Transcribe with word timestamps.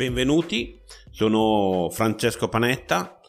benvenuti, 0.00 0.80
sono 1.10 1.90
Francesco 1.90 2.48
Panetta 2.48 3.20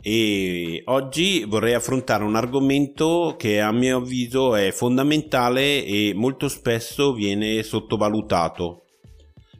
e 0.00 0.80
oggi 0.84 1.42
vorrei 1.42 1.74
affrontare 1.74 2.22
un 2.22 2.36
argomento 2.36 3.34
che 3.36 3.60
a 3.60 3.72
mio 3.72 3.96
avviso 3.96 4.54
è 4.54 4.70
fondamentale 4.70 5.84
e 5.84 6.12
molto 6.14 6.46
spesso 6.46 7.14
viene 7.14 7.64
sottovalutato. 7.64 8.84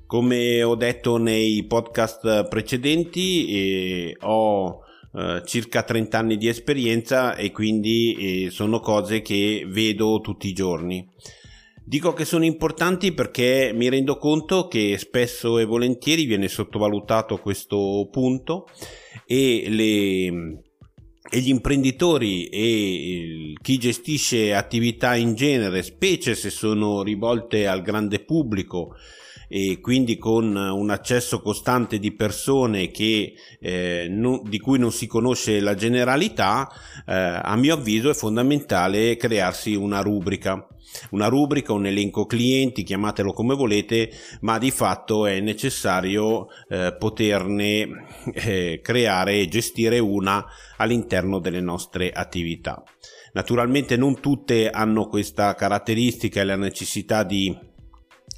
Come 0.07 0.63
ho 0.63 0.77
detto 0.77 1.17
nei 1.17 1.67
podcast 1.67 2.47
precedenti, 2.47 3.47
eh, 3.49 4.17
ho 4.21 4.83
eh, 5.13 5.43
circa 5.45 5.83
30 5.83 6.19
anni 6.19 6.37
di 6.37 6.47
esperienza 6.47 7.35
e 7.35 7.51
quindi 7.51 8.45
eh, 8.45 8.51
sono 8.51 8.79
cose 8.79 9.23
che 9.23 9.65
vedo 9.67 10.21
tutti 10.21 10.47
i 10.47 10.53
giorni. 10.53 11.05
Dico 11.85 12.13
che 12.13 12.25
sono 12.25 12.45
importanti 12.45 13.13
perché 13.13 13.73
mi 13.75 13.89
rendo 13.89 14.17
conto 14.17 14.69
che 14.69 14.97
spesso 14.99 15.59
e 15.59 15.65
volentieri 15.65 16.25
viene 16.25 16.49
sottovalutato 16.49 17.39
questo 17.39 18.09
punto 18.11 18.67
e 19.27 19.65
le 19.69 20.63
e 21.33 21.39
gli 21.41 21.49
imprenditori 21.49 22.47
e 22.47 23.53
chi 23.63 23.79
gestisce 23.79 24.53
attività 24.53 25.15
in 25.15 25.35
genere, 25.35 25.83
specie 25.83 26.35
se 26.35 26.51
sono 26.51 27.03
rivolte 27.03 27.69
al 27.69 27.83
grande 27.83 28.19
pubblico 28.19 28.97
e 29.53 29.81
quindi 29.81 30.17
con 30.17 30.55
un 30.55 30.91
accesso 30.91 31.41
costante 31.41 31.99
di 31.99 32.13
persone 32.15 32.91
che, 32.91 33.35
eh, 33.61 34.07
non, 34.09 34.43
di 34.45 34.59
cui 34.59 34.79
non 34.79 34.93
si 34.93 35.07
conosce 35.07 35.61
la 35.61 35.75
generalità, 35.75 36.69
eh, 37.07 37.13
a 37.15 37.57
mio 37.57 37.75
avviso 37.75 38.11
è 38.11 38.15
fondamentale 38.15 39.17
crearsi 39.17 39.75
una 39.75 40.01
rubrica 40.01 40.67
una 41.11 41.29
rubrica, 41.29 41.73
un 41.73 41.87
elenco 41.87 42.27
clienti, 42.27 42.83
chiamatelo 42.83 43.33
come 43.33 43.55
volete, 43.55 44.11
ma 44.41 44.59
di 44.59 44.71
fatto 44.71 45.27
è 45.27 45.41
necessario 45.41 46.49
eh, 46.69 46.95
poterne 46.99 48.07
eh, 48.33 48.81
creare 48.83 49.39
e 49.39 49.49
gestire 49.49 49.99
una 49.99 50.45
all'interno 50.77 51.39
delle 51.39 51.61
nostre 51.61 52.11
attività. 52.11 52.83
Naturalmente 53.33 53.97
non 53.97 54.21
tutte 54.21 54.71
hanno 54.71 55.07
questa 55.07 55.55
caratteristica 55.55 56.41
e 56.41 56.45
la 56.45 56.57
necessità 56.57 57.23
di 57.23 57.57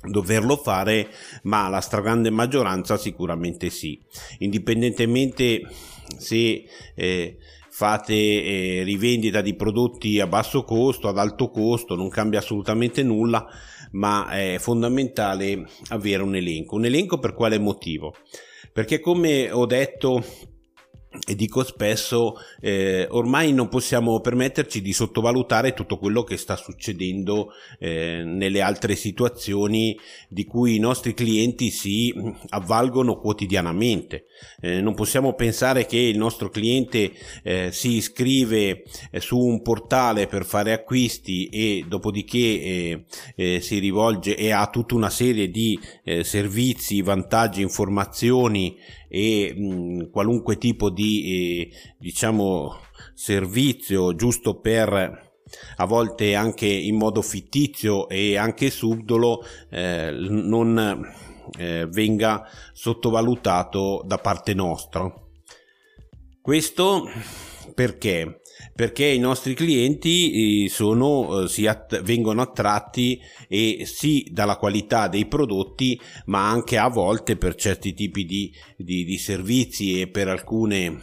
doverlo 0.02 0.56
fare, 0.56 1.08
ma 1.44 1.68
la 1.68 1.80
stragrande 1.80 2.30
maggioranza 2.30 2.96
sicuramente 2.96 3.70
sì. 3.70 4.00
Indipendentemente 4.38 5.62
se 6.18 6.64
eh, 6.94 7.38
fate 7.82 8.14
eh, 8.14 8.82
rivendita 8.84 9.40
di 9.40 9.56
prodotti 9.56 10.20
a 10.20 10.28
basso 10.28 10.62
costo, 10.62 11.08
ad 11.08 11.18
alto 11.18 11.50
costo, 11.50 11.96
non 11.96 12.10
cambia 12.10 12.38
assolutamente 12.38 13.02
nulla, 13.02 13.44
ma 13.90 14.28
è 14.28 14.58
fondamentale 14.60 15.66
avere 15.88 16.22
un 16.22 16.36
elenco. 16.36 16.76
Un 16.76 16.84
elenco 16.84 17.18
per 17.18 17.34
quale 17.34 17.58
motivo? 17.58 18.14
Perché 18.72 19.00
come 19.00 19.50
ho 19.50 19.66
detto 19.66 20.22
e 21.26 21.34
dico 21.34 21.62
spesso 21.62 22.36
eh, 22.60 23.06
ormai 23.10 23.52
non 23.52 23.68
possiamo 23.68 24.20
permetterci 24.20 24.80
di 24.80 24.92
sottovalutare 24.92 25.74
tutto 25.74 25.98
quello 25.98 26.22
che 26.22 26.38
sta 26.38 26.56
succedendo 26.56 27.52
eh, 27.78 28.22
nelle 28.24 28.62
altre 28.62 28.96
situazioni 28.96 29.98
di 30.28 30.44
cui 30.44 30.76
i 30.76 30.78
nostri 30.78 31.12
clienti 31.12 31.70
si 31.70 32.14
avvalgono 32.48 33.18
quotidianamente. 33.18 34.24
Eh, 34.60 34.80
non 34.80 34.94
possiamo 34.94 35.34
pensare 35.34 35.84
che 35.84 35.98
il 35.98 36.16
nostro 36.16 36.48
cliente 36.48 37.12
eh, 37.42 37.70
si 37.72 37.96
iscrive 37.96 38.82
eh, 39.10 39.20
su 39.20 39.38
un 39.38 39.60
portale 39.60 40.26
per 40.26 40.46
fare 40.46 40.72
acquisti 40.72 41.46
e 41.48 41.84
dopodiché 41.86 42.38
eh, 42.38 43.04
eh, 43.36 43.60
si 43.60 43.78
rivolge 43.78 44.34
e 44.34 44.50
ha 44.50 44.66
tutta 44.68 44.94
una 44.94 45.10
serie 45.10 45.50
di 45.50 45.78
servizi 46.22 47.00
vantaggi 47.02 47.62
informazioni 47.62 48.76
e 49.14 49.52
mh, 49.54 50.10
qualunque 50.10 50.56
tipo 50.56 50.88
di 50.88 51.24
eh, 51.60 51.70
diciamo 51.98 52.78
servizio 53.12 54.14
giusto 54.14 54.58
per 54.58 55.30
a 55.76 55.84
volte 55.84 56.34
anche 56.34 56.66
in 56.66 56.96
modo 56.96 57.20
fittizio 57.20 58.08
e 58.08 58.38
anche 58.38 58.70
subdolo 58.70 59.44
eh, 59.68 60.10
non 60.12 61.12
eh, 61.58 61.86
venga 61.90 62.48
sottovalutato 62.72 64.02
da 64.06 64.16
parte 64.16 64.54
nostra. 64.54 65.12
Questo 66.40 67.04
perché? 67.74 68.40
Perché 68.74 69.06
i 69.06 69.18
nostri 69.18 69.54
clienti 69.54 70.64
eh, 70.64 70.68
sono, 70.68 71.46
eh, 71.46 71.68
att- 71.68 72.02
vengono 72.02 72.42
attratti 72.42 73.20
e 73.48 73.84
sì 73.84 74.28
dalla 74.30 74.56
qualità 74.56 75.08
dei 75.08 75.26
prodotti, 75.26 76.00
ma 76.26 76.48
anche 76.48 76.78
a 76.78 76.88
volte 76.88 77.36
per 77.36 77.54
certi 77.54 77.94
tipi 77.94 78.24
di, 78.24 78.52
di, 78.76 79.04
di 79.04 79.18
servizi 79.18 80.00
e 80.00 80.08
per 80.08 80.28
alcune 80.28 81.00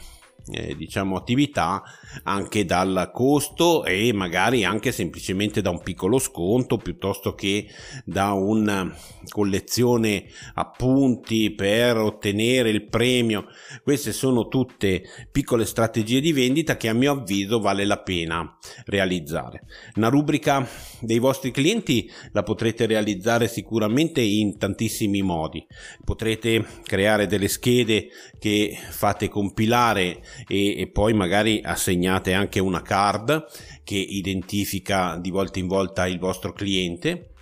eh, 0.52 0.76
diciamo 0.76 1.16
attività 1.16 1.84
anche 2.24 2.66
dal 2.66 3.12
costo 3.14 3.86
e 3.86 4.12
magari 4.14 4.64
anche 4.64 4.92
semplicemente 4.92 5.62
da 5.62 5.70
un 5.70 5.82
piccolo 5.82 6.20
sconto 6.20 6.78
piuttosto 6.78 7.34
che 7.34 7.68
da 8.06 8.34
una 8.34 8.94
collezione 9.30 10.26
appunti 10.56 11.52
per 11.52 11.98
ottenere 11.98 12.70
il 12.70 12.88
premio. 12.88 13.46
Queste 13.84 14.12
sono 14.12 14.48
tutte 14.48 15.04
piccole 15.32 15.66
strategie 15.66 16.20
di 16.20 16.34
vendita 16.34 16.78
che 16.78 16.90
a 16.90 16.94
mio 16.94 17.12
avviso 17.14 17.60
vale 17.60 17.86
la 17.86 18.00
pena 18.00 18.58
realizzare. 18.86 19.64
Una 19.96 20.10
rubrica 20.10 20.68
dei 21.00 21.20
vostri 21.20 21.52
clienti 21.52 22.10
la 22.32 22.44
potrete 22.44 22.86
realizzare 22.86 23.48
sicuramente 23.48 24.22
in 24.22 24.58
tantissimi 24.58 25.22
modi. 25.22 25.66
Potrete 26.04 26.66
creare 26.84 27.28
delle 27.28 27.48
schede 27.48 28.10
che 28.40 28.78
fate 28.90 29.28
compilare 29.28 30.22
e, 30.48 30.80
e 30.80 30.90
poi 30.90 31.14
magari 31.14 31.62
assegnate 32.00 32.34
anche 32.34 32.60
una 32.60 32.82
card 32.82 33.46
che 33.84 33.96
identifica 33.98 35.18
di 35.18 35.30
volta 35.30 35.60
in 35.60 35.68
volta 35.68 36.08
il 36.08 36.20
vostro 36.20 36.54
cliente. 36.54 37.34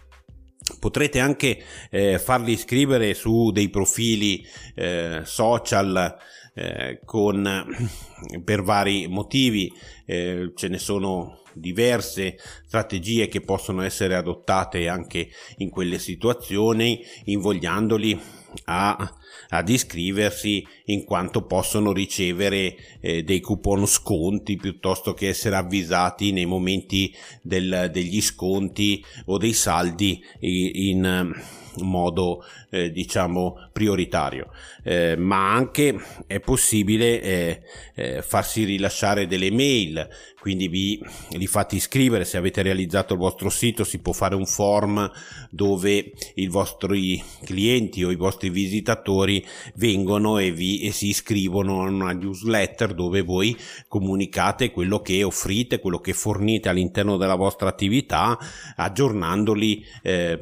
Potrete 0.79 1.19
anche 1.19 1.63
eh, 1.89 2.19
farli 2.19 2.51
iscrivere 2.51 3.13
su 3.13 3.51
dei 3.51 3.69
profili 3.69 4.45
eh, 4.75 5.21
social 5.23 6.17
eh, 6.53 6.99
con, 7.05 7.65
per 8.43 8.63
vari 8.63 9.07
motivi. 9.07 9.71
Eh, 10.05 10.51
ce 10.55 10.67
ne 10.67 10.77
sono 10.77 11.41
diverse 11.53 12.37
strategie 12.65 13.27
che 13.27 13.41
possono 13.41 13.81
essere 13.81 14.15
adottate 14.15 14.87
anche 14.87 15.29
in 15.57 15.69
quelle 15.69 15.99
situazioni 15.99 17.03
invogliandoli 17.25 18.19
a, 18.65 19.15
ad 19.49 19.69
iscriversi 19.69 20.65
in 20.85 21.03
quanto 21.03 21.45
possono 21.45 21.91
ricevere 21.93 22.75
eh, 22.99 23.23
dei 23.23 23.39
coupon 23.39 23.85
sconti 23.85 24.55
piuttosto 24.55 25.13
che 25.13 25.29
essere 25.29 25.55
avvisati 25.55 26.31
nei 26.31 26.45
momenti 26.45 27.13
del, 27.41 27.89
degli 27.91 28.21
sconti 28.21 29.03
o 29.25 29.37
dei 29.37 29.53
saldi 29.53 30.21
in 30.39 31.33
modo 31.81 32.43
eh, 32.69 32.91
diciamo 32.91 33.69
prioritario. 33.71 34.49
Eh, 34.83 35.15
ma 35.17 35.53
anche 35.53 35.95
è 36.27 36.39
possibile 36.39 37.21
eh, 37.21 37.61
eh, 37.95 38.21
farsi 38.21 38.63
rilasciare 38.63 39.27
delle 39.27 39.51
mail 39.51 40.07
quindi 40.47 40.69
vi 40.69 41.03
li 41.31 41.45
fate 41.45 41.75
iscrivere. 41.75 42.23
Se 42.23 42.37
avete 42.37 42.61
realizzato 42.61 43.11
il 43.13 43.19
vostro 43.19 43.49
sito 43.49 43.83
si 43.83 43.99
può 43.99 44.13
fare 44.13 44.33
un 44.33 44.45
form 44.45 45.11
dove 45.49 46.13
i 46.35 46.47
vostri 46.47 47.21
clienti 47.43 48.01
o 48.05 48.11
i 48.11 48.15
vostri 48.15 48.49
visitatori 48.49 49.45
vengono 49.75 50.37
e, 50.37 50.51
vi, 50.51 50.83
e 50.83 50.93
si 50.93 51.07
iscrivono 51.07 51.81
a 51.81 51.89
una 51.89 52.13
newsletter 52.13 52.93
dove 52.93 53.23
voi 53.23 53.57
comunicate 53.89 54.71
quello 54.71 55.01
che 55.01 55.21
offrite 55.21 55.79
quello 55.79 55.99
che 55.99 56.13
fornite 56.13 56.69
all'interno 56.69 57.17
della 57.17 57.35
vostra 57.35 57.67
attività 57.67 58.37
aggiornandoli 58.77 59.85
eh, 60.01 60.39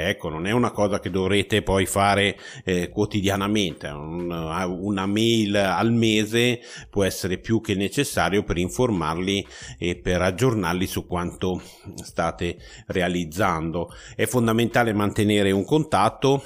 periodicamente 0.00 0.08
ecco 0.08 0.28
non 0.28 0.46
è 0.46 0.50
una 0.52 0.70
cosa 0.70 0.98
che 0.98 1.10
dovrete 1.10 1.62
poi 1.62 1.86
fare 1.86 2.38
eh, 2.64 2.88
quotidianamente 2.88 3.88
una, 3.88 4.66
una 4.66 5.06
mail 5.06 5.56
al 5.56 5.92
mese 5.92 6.60
può 6.88 7.04
essere 7.04 7.38
più 7.38 7.60
che 7.60 7.74
necessario 7.74 8.42
per 8.42 8.58
informarli 8.58 9.46
e 9.78 9.96
per 9.96 10.22
aggiornarli 10.22 10.86
su 10.86 11.06
quanto 11.06 11.60
state 11.96 12.58
realizzando. 12.86 13.90
È 14.14 14.26
fondamentale 14.26 14.92
mantenere 14.92 15.50
un 15.50 15.64
contatto 15.64 16.42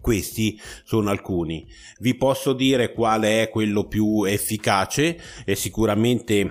questi 0.00 0.60
sono 0.84 1.08
alcuni. 1.08 1.66
Vi 2.00 2.14
posso 2.16 2.52
dire 2.52 2.92
quale 2.92 3.42
è 3.42 3.48
quello 3.48 3.86
più 3.86 4.24
efficace 4.24 5.18
e 5.44 5.54
sicuramente 5.54 6.50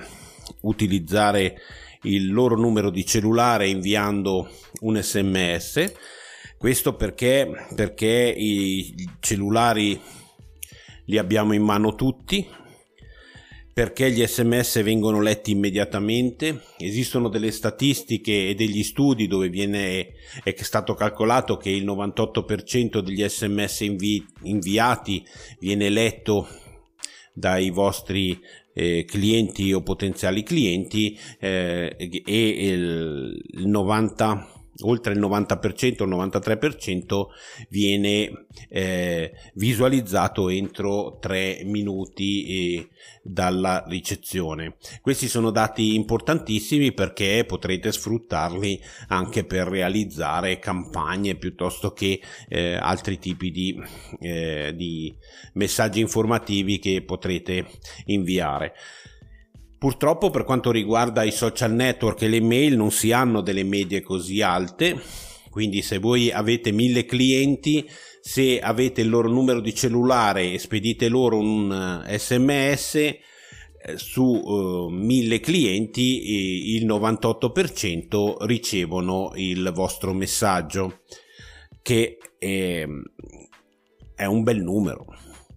utilizzare 0.62 1.60
il 2.08 2.32
loro 2.32 2.56
numero 2.56 2.90
di 2.90 3.06
cellulare 3.06 3.68
inviando 3.68 4.50
un 4.82 5.02
sms. 5.02 5.94
Questo 6.58 6.96
perché, 6.96 7.68
perché 7.76 8.34
i 8.36 8.94
cellulari 9.20 10.00
li 11.06 11.18
abbiamo 11.18 11.54
in 11.54 11.64
mano 11.64 11.96
tutti, 11.96 12.48
perché 13.74 14.10
gli 14.10 14.26
sms 14.26 14.82
vengono 14.82 15.22
letti 15.22 15.52
immediatamente. 15.52 16.62
Esistono 16.80 17.30
delle 17.30 17.52
statistiche 17.52 18.50
e 18.50 18.56
degli 18.56 18.82
studi 18.82 19.28
dove 19.28 19.50
viene, 19.50 20.14
è 20.44 20.56
stato 20.64 20.96
calcolato 20.96 21.58
che 21.58 21.70
il 21.70 21.86
98% 21.86 23.02
degli 23.02 23.24
sms 23.24 23.82
invi, 23.82 24.26
inviati 24.44 25.24
viene 25.60 25.90
letto 25.90 26.48
dai 27.34 27.70
vostri 27.70 28.40
eh, 28.78 29.06
clienti 29.06 29.74
o 29.74 29.82
potenziali 29.82 30.44
clienti 30.44 31.18
eh, 31.40 31.96
e 31.98 32.48
il, 32.48 33.44
il 33.54 33.68
90 33.68 34.57
oltre 34.82 35.14
il 35.14 35.20
90%, 35.20 36.04
il 36.04 36.10
93% 36.10 37.26
viene 37.70 38.46
eh, 38.70 39.32
visualizzato 39.54 40.50
entro 40.50 41.18
3 41.20 41.62
minuti 41.64 42.46
eh, 42.78 42.90
dalla 43.24 43.84
ricezione. 43.88 44.78
Questi 45.02 45.28
sono 45.28 45.52
dati 45.52 45.96
importantissimi 45.96 46.94
perché 46.94 47.44
potrete 47.46 47.92
sfruttarli 47.92 48.82
anche 49.08 49.44
per 49.44 49.68
realizzare 49.68 50.60
campagne 50.60 51.36
piuttosto 51.36 51.92
che 51.92 52.22
eh, 52.48 52.76
altri 52.76 53.20
tipi 53.20 53.52
di, 53.52 53.82
eh, 54.20 54.74
di 54.76 55.16
messaggi 55.54 56.00
informativi 56.00 56.80
che 56.80 57.02
potrete 57.04 57.66
inviare. 58.06 58.74
Purtroppo 59.78 60.32
per 60.32 60.44
quanto 60.44 60.72
riguarda 60.72 61.24
i 61.24 61.32
social 61.32 61.72
network 61.72 62.24
e 62.24 62.28
le 62.28 62.42
mail 62.42 62.76
non 62.76 62.92
si 62.92 63.12
hanno 63.12 63.42
delle 63.42 63.64
medie 63.64 64.02
così 64.02 64.42
alte, 64.42 65.00
quindi 65.52 65.84
se 65.84 66.00
voi 66.00 66.32
avete 66.32 66.72
mille 66.72 67.06
clienti, 67.06 67.88
se 68.20 68.60
avete 68.60 69.02
il 69.02 69.10
loro 69.10 69.30
numero 69.30 69.60
di 69.60 69.76
cellulare 69.76 70.52
e 70.52 70.58
spedite 70.58 71.10
loro 71.10 71.38
un 71.38 72.04
sms 72.10 72.96
eh, 72.96 73.18
su 73.96 74.24
uh, 74.24 74.90
mille 74.90 75.40
clienti 75.40 76.76
il 76.76 76.86
98% 76.88 78.46
ricevono 78.46 79.32
il 79.36 79.72
vostro 79.74 80.12
messaggio 80.14 81.02
che 81.84 82.18
è, 82.38 82.86
è 84.16 84.26
un 84.26 84.44
bel 84.44 84.62
numero. 84.62 85.06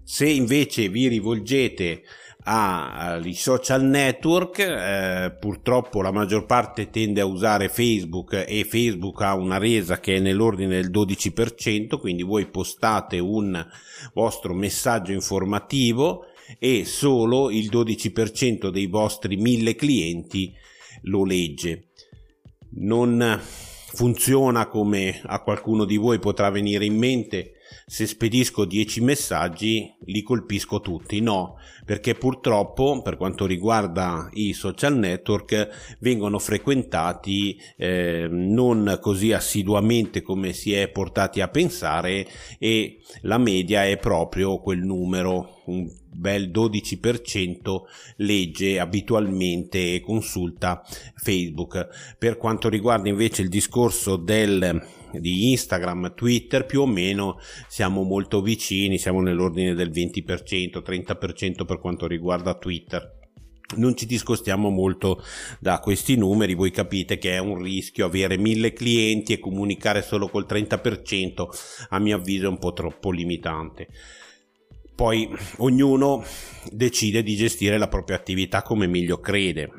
Se 0.05 0.29
invece 0.29 0.89
vi 0.89 1.09
rivolgete 1.09 2.03
ai 2.45 3.35
social 3.35 3.85
network, 3.85 4.59
eh, 4.59 5.37
purtroppo 5.39 6.01
la 6.01 6.11
maggior 6.11 6.47
parte 6.47 6.89
tende 6.91 7.21
a 7.21 7.27
usare 7.27 7.69
Facebook 7.69 8.45
e 8.47 8.65
Facebook 8.65 9.21
ha 9.23 9.35
una 9.35 9.59
resa 9.59 10.01
che 10.01 10.17
è 10.17 10.21
nell'ordine 10.21 10.81
del 10.81 10.91
12%, 10.91 11.99
quindi 11.99 12.23
voi 12.23 12.47
postate 12.47 13.19
un 13.19 13.65
vostro 14.15 14.55
messaggio 14.55 15.13
informativo 15.13 16.27
e 16.59 16.85
solo 16.85 17.51
il 17.51 17.69
12% 17.71 18.71
dei 18.71 18.87
vostri 18.87 19.37
mille 19.37 19.75
clienti 19.75 20.53
lo 21.03 21.25
legge. 21.25 21.89
Non 22.73 23.41
funziona 23.93 24.67
come 24.67 25.21
a 25.25 25.41
qualcuno 25.43 25.85
di 25.85 25.97
voi 25.97 26.19
potrà 26.19 26.51
venire 26.51 26.85
in 26.85 26.97
mente 26.97 27.55
se 27.91 28.07
spedisco 28.07 28.67
10 28.67 29.01
messaggi 29.01 29.93
li 30.05 30.23
colpisco 30.23 30.81
tutti. 30.81 31.21
No, 31.21 31.57
perché 31.85 32.15
purtroppo 32.15 33.03
per 33.03 33.17
quanto 33.17 33.47
riguarda 33.47 34.31
i 34.35 34.53
social 34.53 34.97
network 34.97 35.97
vengono 35.99 36.39
frequentati 36.39 37.61
eh, 37.77 38.29
non 38.31 38.97
così 39.01 39.33
assiduamente 39.33 40.23
come 40.23 40.53
si 40.53 40.73
è 40.73 40.87
portati 40.87 41.41
a 41.41 41.49
pensare 41.49 42.29
e 42.61 43.01
la 43.23 43.39
media 43.39 43.85
è 43.85 43.97
proprio 43.97 44.61
quel 44.61 44.85
numero 44.85 45.63
un 45.65 45.91
bel 46.13 46.49
12% 46.49 47.81
legge 48.19 48.79
abitualmente 48.79 49.95
e 49.95 50.01
consulta 50.01 50.81
Facebook. 51.17 52.15
Per 52.17 52.37
quanto 52.37 52.69
riguarda 52.69 53.09
invece 53.09 53.43
il 53.43 53.49
discorso 53.49 54.15
del 54.15 54.99
di 55.13 55.51
Instagram, 55.51 56.15
Twitter, 56.15 56.67
più 56.67 56.83
o 56.83 56.87
meno 56.87 57.39
siamo 57.69 58.03
molto 58.03 58.41
vicini, 58.43 58.99
siamo 58.99 59.21
nell'ordine 59.21 59.75
del 59.75 59.91
20%, 59.91 60.83
30% 60.83 61.65
per 61.65 61.79
quanto 61.79 62.07
riguarda 62.07 62.55
Twitter 62.55 63.19
non 63.77 63.97
ci 63.97 64.07
discostiamo 64.07 64.69
molto 64.69 65.23
da 65.61 65.79
questi 65.79 66.17
numeri, 66.17 66.55
voi 66.55 66.71
capite 66.71 67.19
che 67.19 67.35
è 67.35 67.39
un 67.39 67.63
rischio 67.63 68.07
avere 68.07 68.37
mille 68.37 68.73
clienti 68.73 69.33
e 69.33 69.39
comunicare 69.39 70.03
solo 70.03 70.29
col 70.29 70.47
30%, 70.49 71.47
a 71.91 71.99
mio 71.99 72.17
avviso 72.17 72.47
è 72.47 72.49
un 72.49 72.59
po' 72.59 72.73
troppo 72.73 73.11
limitante. 73.11 73.89
Poi 74.95 75.31
ognuno 75.59 76.23
decide 76.71 77.23
di 77.23 77.35
gestire 77.35 77.79
la 77.79 77.89
propria 77.89 78.17
attività 78.17 78.63
come 78.63 78.87
meglio 78.87 79.19
crede. 79.19 79.71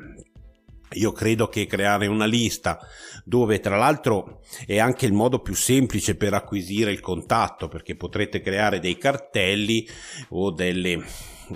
Io 0.94 1.12
credo 1.12 1.48
che 1.48 1.66
creare 1.66 2.06
una 2.06 2.26
lista 2.26 2.78
dove 3.24 3.60
tra 3.60 3.76
l'altro 3.76 4.40
è 4.66 4.78
anche 4.78 5.06
il 5.06 5.12
modo 5.12 5.40
più 5.40 5.54
semplice 5.54 6.16
per 6.16 6.34
acquisire 6.34 6.90
il 6.90 7.00
contatto 7.00 7.68
perché 7.68 7.94
potrete 7.94 8.40
creare 8.40 8.80
dei 8.80 8.98
cartelli 8.98 9.86
o 10.30 10.50
delle, 10.50 11.04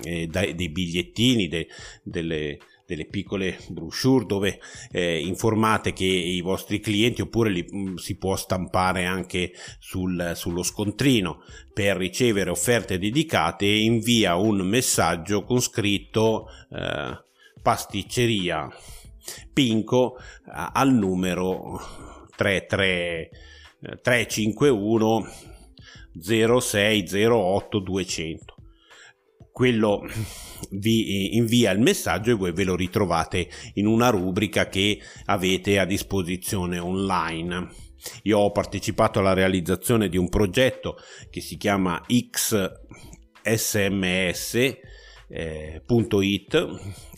eh, 0.03 0.27
dei 0.27 0.69
bigliettini, 0.69 1.49
de, 1.49 1.67
delle, 2.03 2.59
delle 2.87 3.06
piccole 3.06 3.59
brochure 3.69 4.27
dove 4.27 4.61
eh, 4.93 5.19
informate 5.19 5.93
che 5.93 6.05
i 6.05 6.41
vostri 6.41 6.81
clienti 6.81 7.21
oppure 7.21 7.50
li, 7.50 7.67
mh, 7.69 7.79
mm, 7.79 7.94
si 7.97 8.17
può 8.17 8.37
stampare 8.37 9.05
anche 9.05 9.53
sul, 9.79 10.32
sullo 10.35 10.62
scontrino. 10.62 11.43
Per 11.75 11.97
ricevere 11.97 12.50
offerte 12.50 12.99
dedicate 12.99 13.67
invia 13.67 14.37
un 14.37 14.59
messaggio 14.59 15.43
con 15.43 15.61
scritto 15.61 16.49
eh, 16.71 17.25
pasticceria 17.61 18.71
Pinco 19.52 20.17
al 20.44 20.93
numero 20.93 21.81
33 22.37 23.31
351 24.02 25.26
0608 26.19 27.78
200 27.81 28.55
quello 29.56 30.06
vi 30.73 31.34
invia 31.34 31.70
il 31.70 31.81
messaggio 31.81 32.32
e 32.32 32.34
voi 32.34 32.52
ve 32.52 32.64
lo 32.64 32.76
ritrovate 32.76 33.49
in 33.75 33.87
una 33.87 34.11
rubrica 34.11 34.69
che 34.69 35.00
avete 35.25 35.79
a 35.79 35.87
disposizione 35.87 36.79
online. 36.79 37.67
Io 38.25 38.38
ho 38.38 38.50
partecipato 38.52 39.19
alla 39.19 39.32
realizzazione 39.32 40.11
di 40.11 40.19
un 40.19 40.29
progetto 40.29 40.99
che 41.31 41.40
si 41.40 41.56
chiama 41.56 42.02
XSMS 42.06 42.75
eh, 45.28 45.82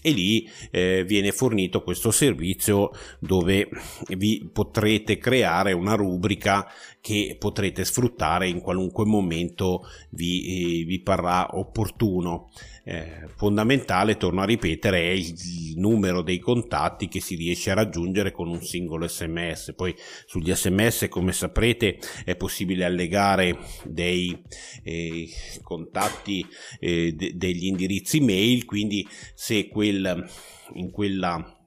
e 0.01 0.11
lì 0.11 0.49
eh, 0.71 1.05
viene 1.05 1.33
fornito 1.33 1.83
questo 1.83 2.11
servizio 2.11 2.91
dove 3.19 3.69
vi 4.17 4.49
potrete 4.53 5.19
creare 5.19 5.73
una 5.73 5.95
rubrica 5.95 6.67
che 7.01 7.37
potrete 7.39 7.85
sfruttare 7.85 8.49
in 8.49 8.61
qualunque 8.61 9.05
momento 9.05 9.87
vi, 10.11 10.81
eh, 10.81 10.85
vi 10.85 11.01
parrà 11.01 11.57
opportuno. 11.57 12.51
Eh, 12.91 13.29
fondamentale, 13.37 14.17
torno 14.17 14.41
a 14.41 14.47
ripetere, 14.47 15.11
è 15.11 15.11
il, 15.11 15.35
numero 15.77 16.23
dei 16.23 16.39
contatti 16.39 17.07
che 17.07 17.21
si 17.21 17.35
riesce 17.35 17.71
a 17.71 17.75
raggiungere 17.75 18.33
con 18.33 18.49
un 18.49 18.63
singolo 18.63 19.07
sms. 19.07 19.75
Poi 19.77 19.95
sugli 20.25 20.51
sms, 20.51 21.09
come 21.11 21.33
saprete, 21.33 21.99
è 22.25 22.35
possibile 22.35 22.87
allegare 22.87 23.59
dei 23.85 24.43
eh, 24.83 25.29
contatti, 25.63 26.47
eh, 26.81 27.13
de- 27.13 27.37
degli 27.37 27.67
indirizzi 27.67 28.21
mail, 28.21 28.65
quindi 28.65 29.07
se 29.35 29.69
quel, 29.69 30.27
in 30.73 30.91
quella 30.91 31.63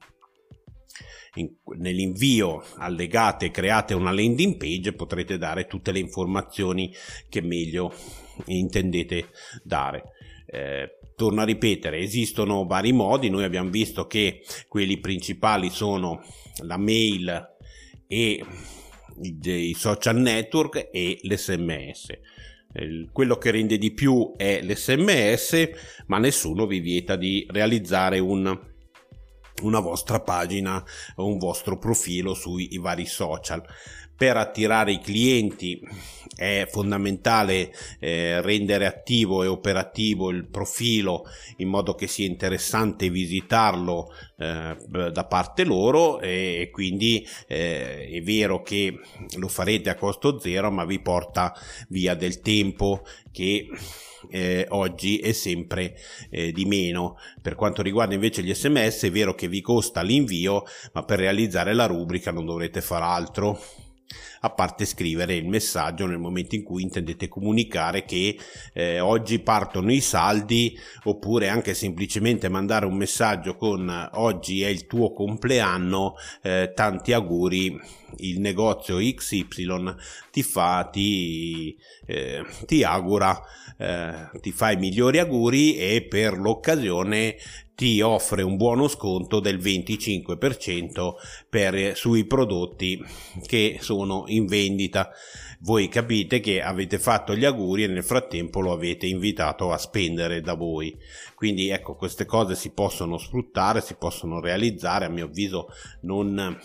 in, 1.35 1.53
nell'invio 1.77 2.65
allegate 2.77 3.51
create 3.51 3.93
una 3.93 4.11
landing 4.11 4.57
page 4.57 4.93
potrete 4.93 5.37
dare 5.37 5.67
tutte 5.67 5.91
le 5.91 5.99
informazioni 5.99 6.91
che 7.29 7.41
meglio 7.41 7.93
intendete 8.47 9.29
dare. 9.63 10.03
Eh, 10.47 10.95
torno 11.21 11.41
a 11.41 11.45
ripetere, 11.45 11.99
esistono 11.99 12.65
vari 12.65 12.91
modi, 12.93 13.29
noi 13.29 13.43
abbiamo 13.43 13.69
visto 13.69 14.07
che 14.07 14.41
quelli 14.67 14.97
principali 14.97 15.69
sono 15.69 16.19
la 16.63 16.77
mail 16.77 17.57
e 18.07 18.43
i 19.43 19.75
social 19.77 20.17
network 20.17 20.89
e 20.91 21.19
l'sms. 21.21 22.07
Quello 23.11 23.37
che 23.37 23.51
rende 23.51 23.77
di 23.77 23.91
più 23.91 24.33
è 24.35 24.63
l'sms, 24.63 25.69
ma 26.07 26.17
nessuno 26.17 26.65
vi 26.65 26.79
vieta 26.79 27.15
di 27.15 27.45
realizzare 27.51 28.17
un, 28.17 28.59
una 29.61 29.79
vostra 29.79 30.21
pagina 30.21 30.83
o 31.17 31.27
un 31.27 31.37
vostro 31.37 31.77
profilo 31.77 32.33
sui 32.33 32.67
vari 32.79 33.05
social 33.05 33.63
per 34.21 34.37
attirare 34.37 34.91
i 34.91 34.99
clienti 34.99 35.81
è 36.35 36.67
fondamentale 36.69 37.73
eh, 37.99 38.39
rendere 38.43 38.85
attivo 38.85 39.41
e 39.41 39.47
operativo 39.47 40.29
il 40.29 40.47
profilo 40.47 41.23
in 41.57 41.67
modo 41.67 41.95
che 41.95 42.05
sia 42.05 42.27
interessante 42.27 43.09
visitarlo 43.09 44.13
eh, 44.37 44.77
da 45.11 45.25
parte 45.25 45.63
loro 45.63 46.19
e 46.19 46.69
quindi 46.71 47.27
eh, 47.47 48.09
è 48.11 48.21
vero 48.21 48.61
che 48.61 48.93
lo 49.39 49.47
farete 49.47 49.89
a 49.89 49.95
costo 49.95 50.39
zero 50.39 50.69
ma 50.69 50.85
vi 50.85 50.99
porta 50.99 51.51
via 51.87 52.13
del 52.13 52.41
tempo 52.41 53.03
che 53.31 53.69
eh, 54.29 54.67
oggi 54.69 55.17
è 55.17 55.31
sempre 55.31 55.95
eh, 56.29 56.51
di 56.51 56.65
meno. 56.65 57.17
Per 57.41 57.55
quanto 57.55 57.81
riguarda 57.81 58.13
invece 58.13 58.43
gli 58.43 58.53
sms 58.53 59.05
è 59.05 59.09
vero 59.11 59.33
che 59.33 59.47
vi 59.47 59.61
costa 59.61 60.03
l'invio 60.03 60.63
ma 60.93 61.03
per 61.05 61.17
realizzare 61.17 61.73
la 61.73 61.87
rubrica 61.87 62.31
non 62.31 62.45
dovrete 62.45 62.81
fare 62.81 63.03
altro 63.03 63.59
a 64.41 64.49
parte 64.49 64.85
scrivere 64.85 65.35
il 65.35 65.47
messaggio 65.47 66.05
nel 66.05 66.17
momento 66.17 66.55
in 66.55 66.63
cui 66.63 66.83
intendete 66.83 67.27
comunicare 67.27 68.05
che 68.05 68.37
eh, 68.73 68.99
oggi 68.99 69.39
partono 69.39 69.91
i 69.91 70.01
saldi 70.01 70.77
oppure 71.03 71.47
anche 71.47 71.73
semplicemente 71.73 72.49
mandare 72.49 72.85
un 72.85 72.95
messaggio 72.95 73.55
con 73.55 74.09
oggi 74.13 74.61
è 74.61 74.67
il 74.67 74.87
tuo 74.87 75.13
compleanno 75.13 76.15
eh, 76.41 76.71
tanti 76.73 77.13
auguri 77.13 77.79
il 78.17 78.39
negozio 78.39 78.97
XY 78.97 79.95
ti 80.31 80.43
fa 80.43 80.89
ti, 80.91 81.77
eh, 82.05 82.43
ti 82.65 82.83
augura 82.83 83.39
eh, 83.77 84.29
ti 84.41 84.51
fa 84.51 84.71
i 84.71 84.77
migliori 84.77 85.19
auguri 85.19 85.77
e 85.77 86.05
per 86.07 86.37
l'occasione 86.37 87.35
ti 87.81 87.99
offre 87.99 88.43
un 88.43 88.57
buono 88.57 88.87
sconto 88.87 89.39
del 89.39 89.57
25% 89.57 91.13
per, 91.49 91.97
sui 91.97 92.25
prodotti 92.25 93.03
che 93.47 93.77
sono 93.79 94.25
in 94.27 94.45
vendita. 94.45 95.09
Voi 95.61 95.89
capite 95.89 96.39
che 96.41 96.61
avete 96.61 96.99
fatto 96.99 97.35
gli 97.35 97.43
auguri 97.43 97.85
e 97.85 97.87
nel 97.87 98.03
frattempo 98.03 98.59
lo 98.59 98.71
avete 98.71 99.07
invitato 99.07 99.71
a 99.71 99.79
spendere 99.79 100.41
da 100.41 100.53
voi. 100.53 100.95
Quindi 101.41 101.69
ecco, 101.69 101.95
queste 101.95 102.25
cose 102.25 102.53
si 102.53 102.69
possono 102.69 103.17
sfruttare, 103.17 103.81
si 103.81 103.95
possono 103.95 104.39
realizzare, 104.39 105.05
a 105.05 105.09
mio 105.09 105.25
avviso 105.25 105.69
non 106.01 106.55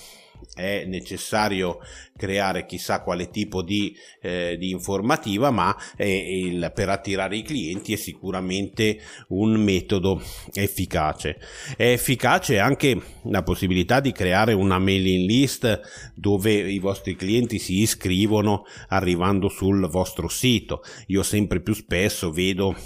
è 0.52 0.84
necessario 0.84 1.78
creare 2.14 2.66
chissà 2.66 3.00
quale 3.00 3.30
tipo 3.30 3.62
di, 3.62 3.96
eh, 4.20 4.58
di 4.58 4.68
informativa, 4.68 5.50
ma 5.50 5.74
il, 5.96 6.70
per 6.74 6.90
attirare 6.90 7.38
i 7.38 7.42
clienti 7.42 7.94
è 7.94 7.96
sicuramente 7.96 9.00
un 9.28 9.52
metodo 9.52 10.22
efficace. 10.52 11.38
È 11.74 11.92
efficace 11.92 12.58
anche 12.58 13.00
la 13.30 13.42
possibilità 13.42 14.00
di 14.00 14.12
creare 14.12 14.52
una 14.52 14.78
mailing 14.78 15.26
list 15.26 16.12
dove 16.14 16.52
i 16.52 16.80
vostri 16.80 17.16
clienti 17.16 17.58
si 17.58 17.80
iscrivono 17.80 18.64
arrivando 18.88 19.48
sul 19.48 19.88
vostro 19.88 20.28
sito. 20.28 20.82
Io 21.06 21.22
sempre 21.22 21.62
più 21.62 21.72
spesso 21.72 22.30
vedo 22.30 22.76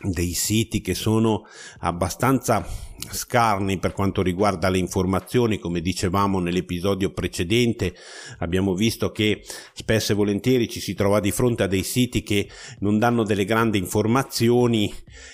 dei 0.00 0.32
siti 0.32 0.80
che 0.80 0.94
sono 0.94 1.46
abbastanza 1.80 2.66
scarni 3.10 3.78
per 3.78 3.92
quanto 3.92 4.22
riguarda 4.22 4.68
le 4.68 4.78
informazioni, 4.78 5.58
come 5.58 5.80
dicevamo 5.80 6.40
nell'episodio 6.40 7.10
precedente, 7.10 7.94
abbiamo 8.38 8.74
visto 8.74 9.10
che 9.10 9.42
spesso 9.72 10.12
e 10.12 10.14
volentieri 10.14 10.68
ci 10.68 10.80
si 10.80 10.94
trova 10.94 11.20
di 11.20 11.30
fronte 11.30 11.62
a 11.62 11.68
dei 11.68 11.84
siti 11.84 12.22
che 12.22 12.48
non 12.80 12.98
danno 12.98 13.22
delle 13.22 13.44
grandi 13.44 13.78
informazioni 13.78 14.92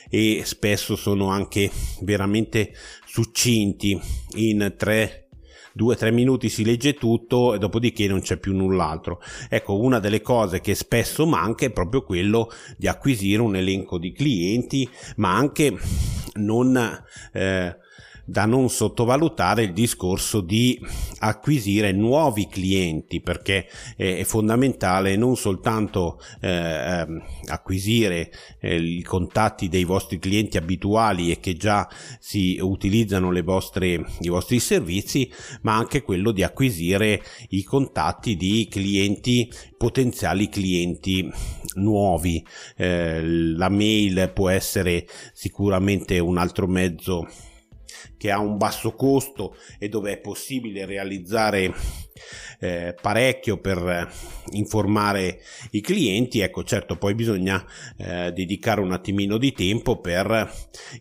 e 0.09 0.42
spesso 0.44 0.97
sono 0.97 1.28
anche 1.28 1.71
veramente 2.00 2.75
succinti 3.06 4.00
in 4.35 4.75
tre 4.76 5.24
due 5.75 5.95
o 5.95 5.97
tre 5.97 6.12
minuti 6.12 6.49
si 6.49 6.64
legge 6.64 6.95
tutto 6.95 7.52
e 7.52 7.59
dopodiché 7.59 8.07
non 8.07 8.21
c'è 8.21 8.38
più 8.38 8.54
null'altro. 8.54 9.21
Ecco, 9.50 9.78
una 9.78 9.99
delle 9.99 10.23
cose 10.23 10.61
che 10.61 10.75
spesso 10.75 11.26
manca 11.26 11.66
è 11.66 11.73
proprio 11.73 12.02
quello 12.02 12.49
di 12.78 12.87
acquisire 12.87 13.43
un 13.43 13.57
elenco 13.57 13.99
di 13.99 14.12
clienti, 14.12 14.88
ma 15.16 15.35
anche 15.35 15.76
non 16.35 16.76
eh, 17.33 17.76
da 18.25 18.47
non 18.47 18.69
sottovalutare 18.71 19.64
il 19.64 19.73
discorso 19.73 20.40
di 20.40 20.81
acquisire 21.19 21.93
nuovi 21.93 22.47
clienti 22.47 23.21
perché 23.21 23.66
è 23.97 24.23
fondamentale 24.25 25.16
non 25.16 25.37
soltanto 25.37 26.21
eh, 26.40 26.49
ehm, 26.49 27.23
acquisire 27.49 28.31
eh, 28.61 28.76
i 28.76 29.02
contatti 29.02 29.69
dei 29.69 29.85
vostri 29.85 30.19
clienti 30.19 30.57
abituali 30.57 31.31
e 31.31 31.40
che 31.40 31.54
già 31.54 31.88
si 32.19 32.59
utilizzano 32.61 33.31
le 33.31 33.43
vostre, 33.43 34.04
i 34.21 34.28
vostri 34.28 34.59
servizi 34.59 35.31
ma 35.62 35.76
anche 35.76 36.02
quello 36.02 36.33
di 36.33 36.43
acquisire 36.43 37.23
i 37.50 37.62
contatti 37.62 38.37
di 38.37 38.66
clienti 38.71 39.50
potenziali 39.76 40.49
clienti 40.49 41.31
nuovi. 41.75 42.45
Eh, 42.76 43.23
la 43.23 43.69
mail 43.69 44.31
può 44.33 44.49
essere 44.49 45.07
sicuramente 45.33 46.19
un 46.19 46.38
altro 46.38 46.66
mezzo 46.66 47.26
che 48.25 48.31
ha 48.31 48.38
un 48.38 48.57
basso 48.57 48.95
costo 48.95 49.54
e 49.78 49.90
dove 49.90 50.12
è 50.12 50.16
possibile 50.19 50.87
realizzare 50.87 51.75
eh, 52.59 52.97
parecchio 52.99 53.59
per 53.59 54.11
informare 54.52 55.43
i 55.73 55.83
clienti 55.83 56.40
ecco 56.40 56.64
certo 56.64 56.97
poi 56.97 57.14
bisogna 57.14 57.62
eh, 57.99 58.33
dedicare 58.33 58.81
un 58.81 58.93
attimino 58.93 59.37
di 59.37 59.52
tempo 59.52 60.00
per 60.00 60.50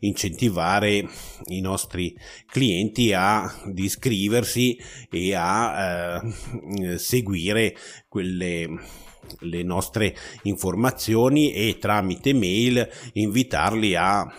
incentivare 0.02 1.08
i 1.46 1.62
nostri 1.62 2.14
clienti 2.46 3.14
a 3.14 3.50
iscriversi 3.74 4.78
e 5.10 5.34
a 5.34 6.22
eh, 6.22 6.98
seguire 6.98 7.74
quelle 8.10 8.68
le 9.40 9.64
nostre 9.64 10.14
informazioni 10.42 11.54
e 11.54 11.78
tramite 11.80 12.34
mail 12.34 12.86
invitarli 13.14 13.96
a 13.96 14.30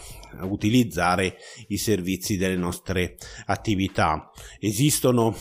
utilizzare 0.43 1.37
i 1.69 1.77
servizi 1.77 2.37
delle 2.37 2.57
nostre 2.57 3.17
attività. 3.47 4.31
Esistono 4.59 5.35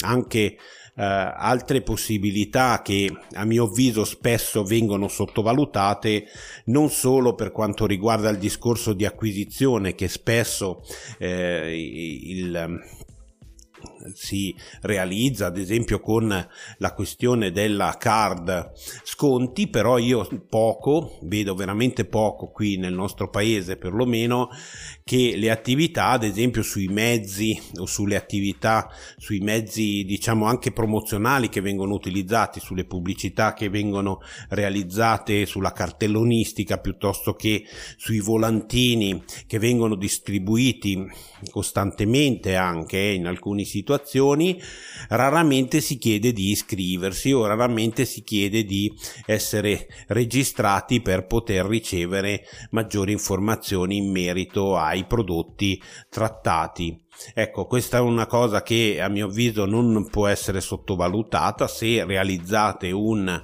anche 0.00 0.56
Uh, 0.94 1.00
altre 1.00 1.80
possibilità 1.80 2.82
che 2.82 3.10
a 3.32 3.46
mio 3.46 3.64
avviso 3.64 4.04
spesso 4.04 4.62
vengono 4.62 5.08
sottovalutate 5.08 6.26
non 6.66 6.90
solo 6.90 7.34
per 7.34 7.50
quanto 7.50 7.86
riguarda 7.86 8.28
il 8.28 8.36
discorso 8.36 8.92
di 8.92 9.06
acquisizione 9.06 9.94
che 9.94 10.06
spesso 10.08 10.84
eh, 11.16 11.74
il 11.74 12.78
si 14.14 14.54
realizza 14.82 15.46
ad 15.46 15.56
esempio 15.56 16.00
con 16.00 16.48
la 16.78 16.92
questione 16.92 17.50
della 17.50 17.96
card 17.98 18.72
sconti 19.04 19.68
però 19.68 19.98
io 19.98 20.28
poco 20.48 21.18
vedo 21.22 21.54
veramente 21.54 22.04
poco 22.04 22.50
qui 22.50 22.76
nel 22.76 22.92
nostro 22.92 23.30
paese 23.30 23.76
perlomeno 23.76 24.48
che 25.04 25.34
le 25.36 25.50
attività 25.50 26.08
ad 26.08 26.24
esempio 26.24 26.62
sui 26.62 26.88
mezzi 26.88 27.60
o 27.76 27.86
sulle 27.86 28.16
attività 28.16 28.88
sui 29.16 29.40
mezzi 29.40 30.04
diciamo 30.04 30.46
anche 30.46 30.72
promozionali 30.72 31.48
che 31.48 31.60
vengono 31.60 31.94
utilizzati 31.94 32.60
sulle 32.60 32.84
pubblicità 32.84 33.54
che 33.54 33.68
vengono 33.68 34.20
realizzate 34.48 35.46
sulla 35.46 35.72
cartellonistica 35.72 36.78
piuttosto 36.78 37.34
che 37.34 37.64
sui 37.96 38.20
volantini 38.20 39.22
che 39.46 39.58
vengono 39.58 39.94
distribuiti 39.94 41.06
costantemente 41.50 42.56
anche 42.56 42.98
in 42.98 43.26
alcuni 43.26 43.64
situazioni, 43.64 43.90
raramente 45.08 45.80
si 45.80 45.98
chiede 45.98 46.32
di 46.32 46.50
iscriversi 46.50 47.32
o 47.32 47.46
raramente 47.46 48.04
si 48.04 48.22
chiede 48.22 48.64
di 48.64 48.92
essere 49.26 49.88
registrati 50.08 51.00
per 51.00 51.26
poter 51.26 51.66
ricevere 51.66 52.44
maggiori 52.70 53.12
informazioni 53.12 53.96
in 53.96 54.10
merito 54.10 54.76
ai 54.76 55.04
prodotti 55.04 55.80
trattati. 56.08 57.01
Ecco, 57.34 57.66
questa 57.66 57.98
è 57.98 58.00
una 58.00 58.26
cosa 58.26 58.62
che 58.62 59.00
a 59.00 59.08
mio 59.08 59.26
avviso 59.26 59.64
non 59.64 60.08
può 60.10 60.26
essere 60.26 60.60
sottovalutata. 60.60 61.68
Se 61.68 62.04
realizzate 62.04 62.90
un 62.90 63.42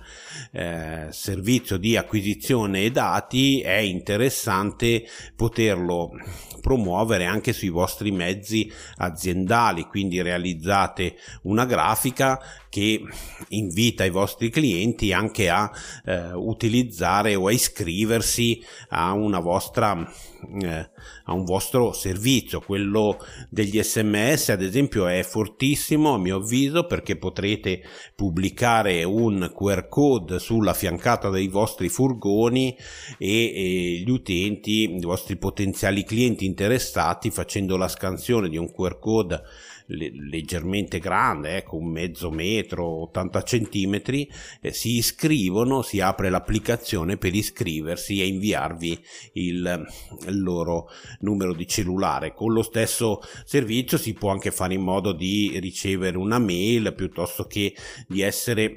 eh, 0.53 1.09
servizio 1.11 1.77
di 1.77 1.97
acquisizione 1.97 2.91
dati 2.91 3.61
è 3.61 3.77
interessante 3.77 5.05
poterlo 5.37 6.11
promuovere 6.61 7.25
anche 7.25 7.53
sui 7.53 7.69
vostri 7.69 8.11
mezzi 8.11 8.71
aziendali, 8.97 9.85
quindi 9.85 10.21
realizzate 10.23 11.17
una 11.43 11.65
grafica 11.65 12.41
che 12.79 13.03
invita 13.49 14.05
i 14.05 14.11
vostri 14.11 14.51
clienti 14.51 15.13
anche 15.13 15.49
a 15.49 15.71
eh, 16.05 16.33
utilizzare 16.35 17.35
o 17.35 17.49
a 17.49 17.53
iscriversi 17.53 18.63
a 18.91 19.13
una 19.13 19.41
vostra 19.41 20.09
eh, 20.63 20.91
a 21.25 21.33
un 21.33 21.45
vostro 21.45 21.93
servizio. 21.93 22.61
Quello 22.61 23.19
degli 23.51 23.83
sms 23.83 24.51
ad 24.51 24.63
esempio 24.63 25.09
è 25.09 25.23
fortissimo 25.25 26.15
a 26.15 26.19
mio 26.19 26.37
avviso 26.37 26.87
perché 26.87 27.17
potrete 27.17 27.83
pubblicare 28.15 29.03
un 29.03 29.53
qr 29.55 29.89
code 29.89 30.39
sulla 30.39 30.75
fiancata 30.75 31.29
dei 31.31 31.49
vostri 31.49 31.89
furgoni 31.89 32.77
e, 33.19 33.29
e 33.29 34.03
gli 34.05 34.11
utenti 34.11 34.95
i 34.95 35.01
vostri 35.01 35.37
potenziali 35.37 36.05
clienti 36.05 36.47
interessati 36.47 37.31
facendo 37.31 37.77
la 37.77 37.89
scansione 37.89 38.49
di 38.49 38.57
un 38.57 38.73
qr 38.73 38.99
code 39.01 39.43
le, 39.89 40.11
leggermente 40.13 40.99
grande, 40.99 41.57
ecco 41.57 41.77
un 41.77 41.91
mezzo 41.91 42.31
metro, 42.31 43.03
80 43.03 43.43
centimetri, 43.43 44.31
eh, 44.61 44.73
si 44.73 44.97
iscrivono, 44.97 45.83
si 45.83 46.01
apre 46.01 46.31
l'applicazione 46.31 47.17
per 47.17 47.35
iscriversi 47.35 48.21
e 48.21 48.27
inviarvi 48.27 48.99
il, 49.35 49.87
il 50.27 50.43
loro 50.43 50.89
numero 51.21 51.55
di 51.55 51.67
cellulare. 51.67 52.35
Con 52.35 52.53
lo 52.53 52.63
stesso 52.63 53.21
servizio 53.45 53.99
si 53.99 54.13
può 54.15 54.31
anche 54.31 54.51
fare 54.51 54.75
in 54.75 54.83
modo 54.83 55.13
di 55.13 55.59
ricevere 55.59 56.17
una 56.17 56.39
mail 56.39 56.95
piuttosto 56.95 57.45
che 57.45 57.75
di 58.07 58.23
essere 58.23 58.73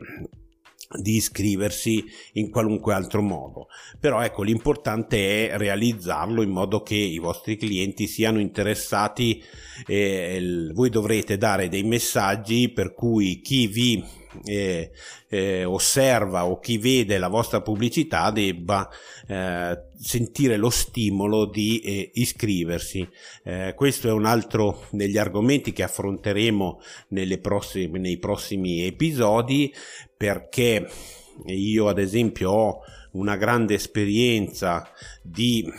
di 1.00 1.15
iscriversi 1.15 2.03
in 2.33 2.50
qualunque 2.50 2.93
altro 2.93 3.21
modo. 3.21 3.67
Però 4.00 4.21
ecco 4.21 4.43
l'importante 4.43 5.50
è 5.50 5.57
realizzarlo 5.57 6.41
in 6.41 6.50
modo 6.50 6.81
che 6.81 6.95
i 6.95 7.19
vostri 7.19 7.57
clienti 7.57 8.07
siano 8.07 8.39
interessati 8.39 9.43
eh, 9.88 10.69
voi 10.74 10.89
dovrete 10.89 11.38
dare 11.38 11.69
dei 11.69 11.83
messaggi 11.83 12.69
per 12.69 12.93
cui 12.93 13.41
chi 13.41 13.67
vi 13.67 14.03
eh, 14.46 14.92
eh, 15.30 15.64
osserva 15.64 16.46
o 16.46 16.60
chi 16.60 16.78
vede 16.78 17.18
la 17.18 17.28
vostra 17.28 17.62
pubblicità 17.62 18.32
debba 18.32 18.90
eh, 19.28 19.84
sentire 20.00 20.58
lo 20.58 20.70
stimolo 20.70 21.46
di 21.46 21.80
eh, 21.80 22.12
iscriversi. 22.16 23.08
Eh, 23.44 23.74
questo 23.76 24.08
è 24.08 24.12
un 24.12 24.26
altro 24.26 24.86
degli 24.92 25.18
argomenti 25.18 25.74
che 25.74 25.84
affronteremo 25.84 26.82
prossime, 27.42 28.00
nei 28.00 28.18
prossimi 28.18 28.84
episodi 28.86 29.74
perché 30.16 30.88
io 31.46 31.88
ad 31.88 32.00
esempio 32.00 32.52
ho 32.52 32.80
una 33.14 33.36
grande 33.36 33.74
esperienza 33.74 34.90
di 35.22 35.70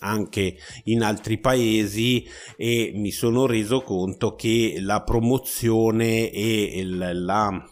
anche 0.00 0.56
in 0.84 1.02
altri 1.02 1.38
paesi 1.38 2.26
e 2.56 2.92
mi 2.94 3.10
sono 3.10 3.46
reso 3.46 3.82
conto 3.82 4.34
che 4.34 4.76
la 4.80 5.02
promozione 5.02 6.30
e 6.30 6.72
il, 6.76 7.24
la 7.24 7.70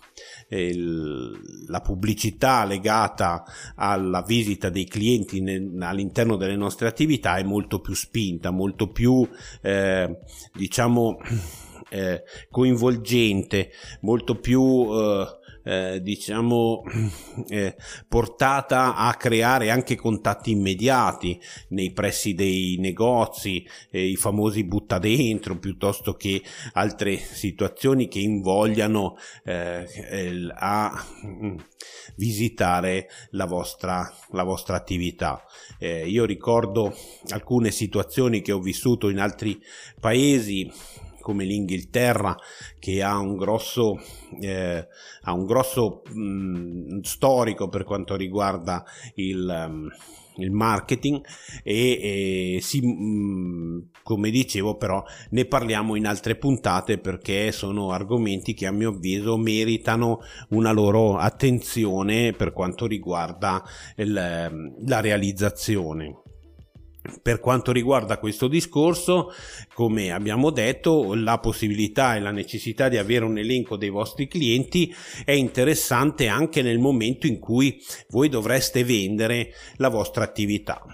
il, 0.58 1.64
la 1.66 1.80
pubblicità 1.80 2.64
legata 2.64 3.44
alla 3.76 4.22
visita 4.22 4.68
dei 4.68 4.86
clienti 4.86 5.40
nel, 5.40 5.76
all'interno 5.80 6.36
delle 6.36 6.56
nostre 6.56 6.88
attività 6.88 7.36
è 7.36 7.42
molto 7.42 7.80
più 7.80 7.94
spinta, 7.94 8.50
molto 8.50 8.88
più 8.88 9.26
eh, 9.62 10.18
diciamo 10.52 11.18
eh, 11.90 12.22
coinvolgente, 12.50 13.70
molto 14.00 14.38
più 14.38 14.88
eh, 14.90 15.38
eh, 15.62 16.00
diciamo 16.02 16.82
eh, 17.48 17.76
portata 18.08 18.96
a 18.96 19.14
creare 19.14 19.70
anche 19.70 19.96
contatti 19.96 20.50
immediati 20.50 21.40
nei 21.68 21.92
pressi 21.92 22.34
dei 22.34 22.76
negozi, 22.78 23.66
eh, 23.90 24.04
i 24.04 24.16
famosi 24.16 24.64
butta 24.64 24.98
dentro 24.98 25.58
piuttosto 25.58 26.14
che 26.14 26.42
altre 26.72 27.16
situazioni 27.16 28.08
che 28.08 28.20
invogliano 28.20 29.16
eh, 29.44 29.86
a 30.54 31.04
mm, 31.26 31.56
visitare 32.16 33.08
la 33.30 33.46
vostra, 33.46 34.12
la 34.30 34.42
vostra 34.42 34.76
attività. 34.76 35.44
Eh, 35.78 36.08
io 36.08 36.24
ricordo 36.24 36.94
alcune 37.28 37.70
situazioni 37.70 38.42
che 38.42 38.52
ho 38.52 38.60
vissuto 38.60 39.08
in 39.08 39.18
altri 39.18 39.60
paesi 39.98 40.70
come 41.20 41.44
l'Inghilterra 41.44 42.36
che 42.78 43.02
ha 43.02 43.18
un 43.18 43.36
grosso, 43.36 44.00
eh, 44.40 44.86
ha 45.22 45.32
un 45.32 45.46
grosso 45.46 46.02
mh, 46.12 46.20
mm, 46.20 47.00
storico 47.02 47.68
per 47.68 47.84
quanto 47.84 48.16
riguarda 48.16 48.84
il, 49.14 49.66
um, 49.68 49.88
il 50.36 50.50
marketing 50.50 51.24
e, 51.62 52.56
e 52.56 52.60
sì, 52.60 52.80
mh, 52.80 53.02
mm, 53.02 53.78
come 54.02 54.30
dicevo 54.30 54.76
però 54.76 55.02
ne 55.30 55.44
parliamo 55.44 55.94
in 55.96 56.06
altre 56.06 56.36
puntate 56.36 56.98
perché 56.98 57.52
sono 57.52 57.90
argomenti 57.92 58.54
che 58.54 58.66
a 58.66 58.72
mio 58.72 58.90
avviso 58.90 59.36
meritano 59.36 60.20
una 60.50 60.72
loro 60.72 61.16
attenzione 61.16 62.32
per 62.32 62.52
quanto 62.52 62.86
riguarda 62.86 63.62
il, 63.96 64.12
la 64.12 65.00
realizzazione 65.00 66.22
per 67.22 67.40
quanto 67.40 67.72
riguarda 67.72 68.18
questo 68.18 68.46
discorso, 68.46 69.32
come 69.74 70.12
abbiamo 70.12 70.50
detto, 70.50 71.14
la 71.14 71.38
possibilità 71.38 72.14
e 72.14 72.20
la 72.20 72.30
necessità 72.30 72.88
di 72.88 72.98
avere 72.98 73.24
un 73.24 73.38
elenco 73.38 73.76
dei 73.76 73.88
vostri 73.88 74.28
clienti 74.28 74.94
è 75.24 75.32
interessante 75.32 76.28
anche 76.28 76.62
nel 76.62 76.78
momento 76.78 77.26
in 77.26 77.38
cui 77.38 77.82
voi 78.08 78.28
dovreste 78.28 78.84
vendere 78.84 79.54
la 79.76 79.88
vostra 79.88 80.24
attività. 80.24 80.84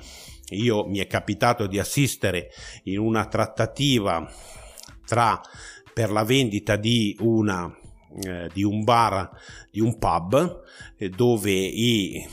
Io 0.51 0.87
mi 0.87 0.99
è 0.99 1.07
capitato 1.09 1.67
di 1.67 1.79
assistere 1.79 2.51
in 2.85 2.99
una 2.99 3.27
trattativa 3.27 4.31
tra 5.05 5.41
per 5.93 6.13
la 6.13 6.25
vendita 6.25 6.77
di 6.77 7.17
una 7.21 7.75
eh, 8.23 8.49
di 8.53 8.63
un 8.63 8.83
bar, 8.83 9.31
di 9.71 9.81
un 9.81 9.99
pub, 9.99 10.63
eh, 10.97 11.11
dove 11.11 11.53
i 11.53 12.27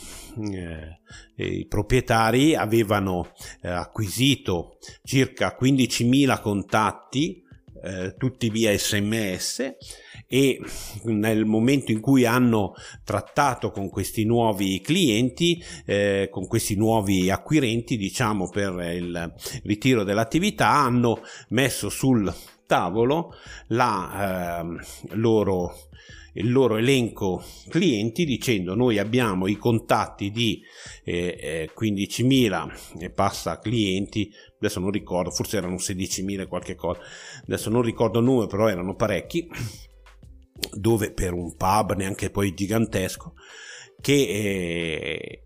i 1.35 1.65
proprietari 1.67 2.55
avevano 2.55 3.31
eh, 3.61 3.69
acquisito 3.69 4.77
circa 5.03 5.57
15.000 5.59 6.41
contatti 6.41 7.43
eh, 7.83 8.15
tutti 8.17 8.49
via 8.49 8.75
sms 8.77 9.75
e 10.27 10.59
nel 11.03 11.45
momento 11.45 11.91
in 11.91 11.99
cui 11.99 12.25
hanno 12.25 12.73
trattato 13.03 13.71
con 13.71 13.89
questi 13.89 14.23
nuovi 14.23 14.79
clienti 14.79 15.61
eh, 15.85 16.29
con 16.31 16.47
questi 16.47 16.75
nuovi 16.75 17.29
acquirenti 17.29 17.97
diciamo 17.97 18.49
per 18.49 18.73
il 18.95 19.33
ritiro 19.63 20.03
dell'attività 20.03 20.69
hanno 20.69 21.21
messo 21.49 21.89
sul 21.89 22.33
tavolo 22.65 23.33
la 23.67 24.61
eh, 24.61 25.15
loro 25.15 25.89
il 26.33 26.51
loro 26.51 26.77
elenco 26.77 27.43
clienti 27.69 28.25
dicendo 28.25 28.75
noi 28.75 28.97
abbiamo 28.97 29.47
i 29.47 29.55
contatti 29.55 30.31
di 30.31 30.61
eh, 31.03 31.69
15.000 31.77 32.99
eh, 32.99 33.05
e 33.05 33.09
passa 33.09 33.59
clienti. 33.59 34.31
Adesso 34.57 34.79
non 34.79 34.91
ricordo 34.91 35.31
forse 35.31 35.57
erano 35.57 35.75
16.000 35.75 36.47
qualche 36.47 36.75
cosa. 36.75 36.99
Adesso 37.43 37.69
non 37.69 37.81
ricordo 37.81 38.19
il 38.19 38.25
numero 38.25 38.47
però 38.47 38.67
erano 38.67 38.95
parecchi 38.95 39.47
dove 40.71 41.11
per 41.11 41.33
un 41.33 41.55
pub 41.55 41.93
neanche 41.93 42.29
poi 42.29 42.53
gigantesco 42.53 43.33
che 43.99 44.13
eh, 44.13 45.43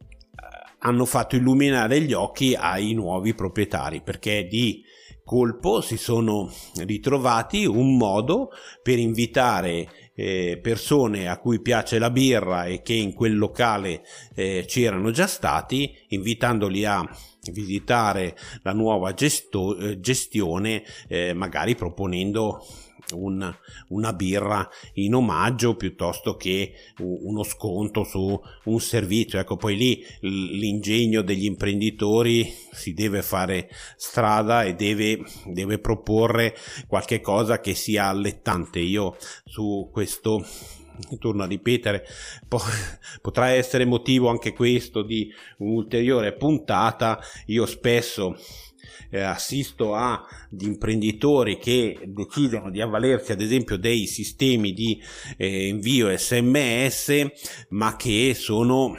hanno 0.80 1.06
fatto 1.06 1.36
illuminare 1.36 2.02
gli 2.02 2.13
occhi 2.13 2.56
ai 2.56 2.93
nuovi 2.93 3.34
proprietari 3.34 4.02
perché 4.02 4.45
di 4.45 4.84
colpo 5.23 5.82
si 5.82 5.97
sono 5.97 6.50
ritrovati 6.86 7.65
un 7.65 7.97
modo 7.97 8.50
per 8.82 8.97
invitare 8.97 10.07
eh, 10.17 10.60
persone 10.60 11.30
a 11.30 11.38
cui 11.38 11.62
piace 11.62 11.99
la 11.99 12.10
birra 12.10 12.65
e 12.65 12.82
che 12.82 12.93
in 12.93 13.13
quel 13.13 13.38
locale 13.38 14.01
eh, 14.34 14.65
c'erano 14.67 15.12
già 15.12 15.27
stati, 15.27 15.95
invitandoli 16.10 16.86
a 16.86 17.08
visitare 17.51 18.36
la 18.63 18.73
nuova 18.73 19.13
gesto- 19.13 19.77
eh, 19.77 19.99
gestione, 19.99 20.84
eh, 21.08 21.34
magari 21.34 21.75
proponendo 21.75 22.65
un, 23.13 23.56
una 23.89 24.13
birra 24.13 24.67
in 24.93 25.15
omaggio 25.15 25.76
piuttosto 25.76 26.36
che 26.36 26.74
uno 27.00 27.43
sconto 27.43 28.04
su 28.04 28.39
un 28.65 28.80
servizio. 28.80 29.39
Ecco, 29.39 29.56
poi 29.56 29.78
lì 29.78 30.06
l'ingegno 30.22 31.22
degli 31.22 31.46
imprenditori 31.46 32.54
si 32.72 32.93
deve 32.93 33.22
fare 33.22 33.70
strada 33.96 34.63
e 34.63 34.76
deve, 34.76 35.24
deve 35.46 35.80
proporre 35.80 36.56
qualche 36.88 37.22
cosa 37.22 37.60
che 37.60 37.74
sia 37.74 38.06
allettante. 38.06 38.80
Io 38.80 39.15
su 39.46 39.89
questo 39.91 40.46
torno 41.20 41.43
a 41.43 41.48
ripetere, 41.48 42.06
po- 42.48 42.62
potrà 43.22 43.50
essere 43.50 43.86
motivo 43.86 44.30
anche 44.30 44.54
questo 44.54 45.02
di 45.02 45.32
un'ulteriore 45.58 46.34
puntata. 46.34 47.20
Io 47.48 47.65
spesso 47.65 48.38
eh, 49.10 49.22
assisto 49.22 49.93
a 49.96 50.26
imprenditori 50.60 51.58
che 51.58 52.00
decidono 52.06 52.70
di 52.70 52.82
avvalersi 52.82 53.32
ad 53.32 53.41
esempio 53.41 53.78
dei 53.78 54.06
sistemi 54.08 54.74
di 54.74 55.02
eh, 55.38 55.67
invio 55.67 56.15
sms 56.15 57.26
ma 57.70 57.96
che 57.96 58.34
sono 58.36 58.98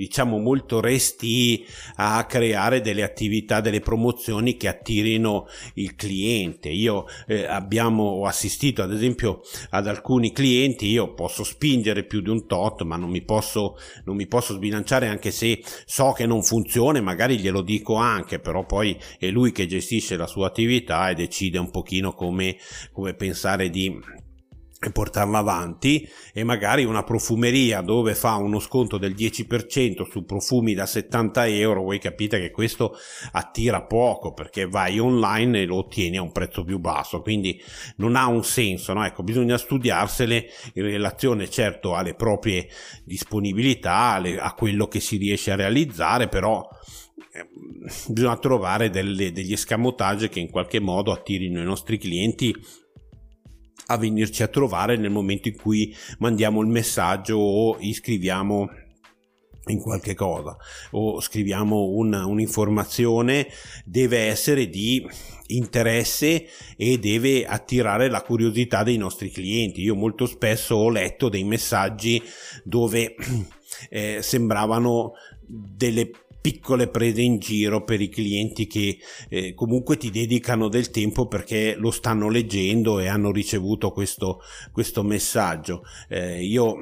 diciamo 0.00 0.38
molto 0.38 0.80
resti 0.80 1.64
a 1.96 2.24
creare 2.24 2.80
delle 2.80 3.02
attività, 3.02 3.60
delle 3.60 3.80
promozioni 3.80 4.56
che 4.56 4.66
attirino 4.66 5.46
il 5.74 5.94
cliente. 5.94 6.70
Io 6.70 7.04
eh, 7.26 7.44
abbiamo 7.44 8.24
assistito 8.24 8.82
ad 8.82 8.92
esempio 8.92 9.42
ad 9.70 9.86
alcuni 9.86 10.32
clienti, 10.32 10.86
io 10.86 11.12
posso 11.12 11.44
spingere 11.44 12.04
più 12.04 12.22
di 12.22 12.30
un 12.30 12.46
tot, 12.46 12.82
ma 12.82 12.96
non 12.96 13.10
mi 13.10 13.22
posso, 13.22 13.76
non 14.04 14.16
mi 14.16 14.26
posso 14.26 14.54
sbilanciare 14.54 15.06
anche 15.06 15.30
se 15.30 15.62
so 15.84 16.12
che 16.12 16.24
non 16.24 16.42
funziona, 16.42 17.00
magari 17.02 17.38
glielo 17.38 17.60
dico 17.60 17.94
anche, 17.96 18.38
però 18.38 18.64
poi 18.64 18.98
è 19.18 19.28
lui 19.28 19.52
che 19.52 19.66
gestisce 19.66 20.16
la 20.16 20.26
sua 20.26 20.46
attività 20.46 21.10
e 21.10 21.14
decide 21.14 21.58
un 21.58 21.70
pochino 21.70 22.14
come, 22.14 22.56
come 22.92 23.12
pensare 23.14 23.68
di 23.68 23.98
e 24.82 24.90
portarla 24.92 25.36
avanti 25.36 26.08
e 26.32 26.42
magari 26.42 26.84
una 26.84 27.04
profumeria 27.04 27.82
dove 27.82 28.14
fa 28.14 28.36
uno 28.36 28.58
sconto 28.58 28.96
del 28.96 29.14
10% 29.14 30.08
su 30.10 30.24
profumi 30.24 30.72
da 30.72 30.86
70 30.86 31.48
euro 31.48 31.82
voi 31.82 31.98
capite 31.98 32.40
che 32.40 32.50
questo 32.50 32.96
attira 33.32 33.82
poco 33.82 34.32
perché 34.32 34.66
vai 34.66 34.98
online 34.98 35.60
e 35.60 35.66
lo 35.66 35.76
ottieni 35.76 36.16
a 36.16 36.22
un 36.22 36.32
prezzo 36.32 36.64
più 36.64 36.78
basso 36.78 37.20
quindi 37.20 37.60
non 37.96 38.16
ha 38.16 38.26
un 38.26 38.42
senso 38.42 38.94
no? 38.94 39.04
ecco 39.04 39.22
bisogna 39.22 39.58
studiarsele 39.58 40.46
in 40.72 40.82
relazione 40.82 41.50
certo 41.50 41.94
alle 41.94 42.14
proprie 42.14 42.66
disponibilità 43.04 44.18
a 44.38 44.54
quello 44.54 44.88
che 44.88 45.00
si 45.00 45.18
riesce 45.18 45.50
a 45.50 45.56
realizzare 45.56 46.28
però 46.28 46.66
ehm, 47.34 47.86
bisogna 48.08 48.38
trovare 48.38 48.88
delle, 48.88 49.30
degli 49.30 49.52
escamotage 49.52 50.30
che 50.30 50.40
in 50.40 50.48
qualche 50.48 50.80
modo 50.80 51.12
attirino 51.12 51.60
i 51.60 51.64
nostri 51.64 51.98
clienti 51.98 52.56
a 53.90 53.96
venirci 53.96 54.42
a 54.42 54.48
trovare 54.48 54.96
nel 54.96 55.10
momento 55.10 55.48
in 55.48 55.56
cui 55.56 55.94
mandiamo 56.18 56.60
il 56.60 56.68
messaggio 56.68 57.36
o 57.36 57.76
iscriviamo 57.78 58.68
in 59.66 59.80
qualche 59.80 60.14
cosa 60.14 60.56
o 60.92 61.20
scriviamo 61.20 61.90
una, 61.90 62.24
un'informazione 62.24 63.48
deve 63.84 64.18
essere 64.18 64.68
di 64.68 65.06
interesse 65.48 66.46
e 66.76 66.98
deve 66.98 67.44
attirare 67.44 68.08
la 68.08 68.22
curiosità 68.22 68.84
dei 68.84 68.96
nostri 68.96 69.30
clienti. 69.30 69.82
Io 69.82 69.96
molto 69.96 70.26
spesso 70.26 70.76
ho 70.76 70.88
letto 70.88 71.28
dei 71.28 71.44
messaggi 71.44 72.22
dove 72.64 73.16
eh, 73.90 74.18
sembravano 74.22 75.12
delle 75.46 76.10
piccole 76.40 76.88
prese 76.88 77.20
in 77.20 77.38
giro 77.38 77.84
per 77.84 78.00
i 78.00 78.08
clienti 78.08 78.66
che 78.66 78.98
eh, 79.28 79.54
comunque 79.54 79.96
ti 79.96 80.10
dedicano 80.10 80.68
del 80.68 80.90
tempo 80.90 81.26
perché 81.26 81.74
lo 81.76 81.90
stanno 81.90 82.28
leggendo 82.28 82.98
e 82.98 83.08
hanno 83.08 83.30
ricevuto 83.30 83.90
questo, 83.90 84.40
questo 84.72 85.02
messaggio. 85.02 85.84
Eh, 86.08 86.42
io 86.42 86.76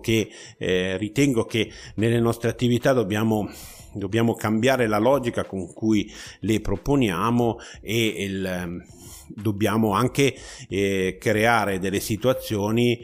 che, 0.00 0.28
eh, 0.58 0.96
ritengo 0.96 1.44
che 1.44 1.70
nelle 1.96 2.20
nostre 2.20 2.48
attività 2.48 2.92
dobbiamo 2.92 3.50
dobbiamo 3.94 4.34
cambiare 4.34 4.86
la 4.86 4.98
logica 4.98 5.44
con 5.44 5.70
cui 5.74 6.10
le 6.40 6.60
proponiamo 6.60 7.58
e 7.82 8.06
il, 8.06 8.82
dobbiamo 9.28 9.92
anche 9.92 10.34
eh, 10.68 11.16
creare 11.20 11.78
delle 11.78 12.00
situazioni 12.00 12.98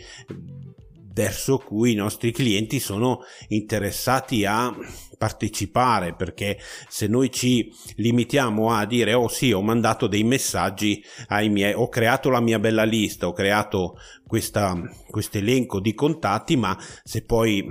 verso 1.18 1.58
cui 1.58 1.92
i 1.92 1.96
nostri 1.96 2.30
clienti 2.30 2.78
sono 2.78 3.22
interessati 3.48 4.44
a 4.44 4.72
partecipare 5.18 6.14
perché 6.14 6.60
se 6.88 7.08
noi 7.08 7.32
ci 7.32 7.72
limitiamo 7.96 8.70
a 8.70 8.86
dire 8.86 9.14
oh 9.14 9.26
sì 9.26 9.50
ho 9.50 9.60
mandato 9.60 10.06
dei 10.06 10.22
messaggi 10.22 11.02
ai 11.26 11.48
miei 11.48 11.74
ho 11.74 11.88
creato 11.88 12.30
la 12.30 12.40
mia 12.40 12.60
bella 12.60 12.84
lista 12.84 13.26
ho 13.26 13.32
creato 13.32 13.96
questo 14.24 14.86
elenco 15.32 15.80
di 15.80 15.92
contatti 15.92 16.56
ma 16.56 16.78
se 17.02 17.24
poi 17.24 17.66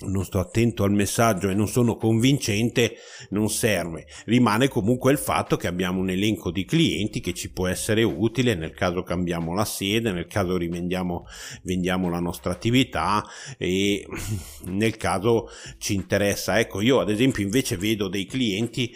non 0.00 0.24
sto 0.24 0.38
attento 0.38 0.84
al 0.84 0.92
messaggio 0.92 1.48
e 1.48 1.54
non 1.54 1.66
sono 1.66 1.96
convincente, 1.96 2.96
non 3.30 3.48
serve. 3.50 4.06
Rimane 4.26 4.68
comunque 4.68 5.10
il 5.10 5.18
fatto 5.18 5.56
che 5.56 5.66
abbiamo 5.66 6.00
un 6.00 6.10
elenco 6.10 6.52
di 6.52 6.64
clienti 6.64 7.20
che 7.20 7.34
ci 7.34 7.50
può 7.50 7.66
essere 7.66 8.04
utile 8.04 8.54
nel 8.54 8.74
caso 8.74 9.02
cambiamo 9.02 9.54
la 9.54 9.64
sede, 9.64 10.12
nel 10.12 10.26
caso 10.26 10.56
rivendiamo 10.56 11.26
vendiamo 11.62 12.08
la 12.08 12.20
nostra 12.20 12.52
attività 12.52 13.24
e 13.56 14.06
nel 14.66 14.96
caso 14.96 15.48
ci 15.78 15.94
interessa. 15.94 16.60
Ecco, 16.60 16.80
io 16.80 17.00
ad 17.00 17.10
esempio 17.10 17.42
invece 17.42 17.76
vedo 17.76 18.08
dei 18.08 18.26
clienti 18.26 18.94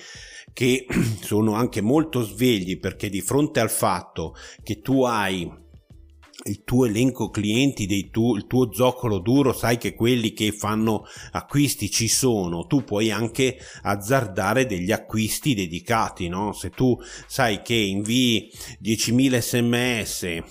che 0.52 0.86
sono 1.20 1.54
anche 1.54 1.80
molto 1.80 2.22
svegli 2.22 2.78
perché 2.78 3.08
di 3.08 3.20
fronte 3.20 3.58
al 3.58 3.70
fatto 3.70 4.36
che 4.62 4.80
tu 4.80 5.02
hai 5.02 5.61
il 6.44 6.62
tuo 6.64 6.86
elenco 6.86 7.30
clienti, 7.30 8.10
tu, 8.10 8.36
il 8.36 8.46
tuo 8.46 8.72
zoccolo 8.72 9.18
duro, 9.18 9.52
sai 9.52 9.78
che 9.78 9.94
quelli 9.94 10.32
che 10.32 10.52
fanno 10.52 11.04
acquisti 11.32 11.90
ci 11.90 12.08
sono, 12.08 12.66
tu 12.66 12.84
puoi 12.84 13.10
anche 13.10 13.58
azzardare 13.82 14.66
degli 14.66 14.92
acquisti 14.92 15.54
dedicati, 15.54 16.28
no? 16.28 16.52
Se 16.52 16.70
tu 16.70 16.98
sai 17.26 17.62
che 17.62 17.74
invii 17.74 18.50
10.000 18.82 19.38
sms 19.38 20.42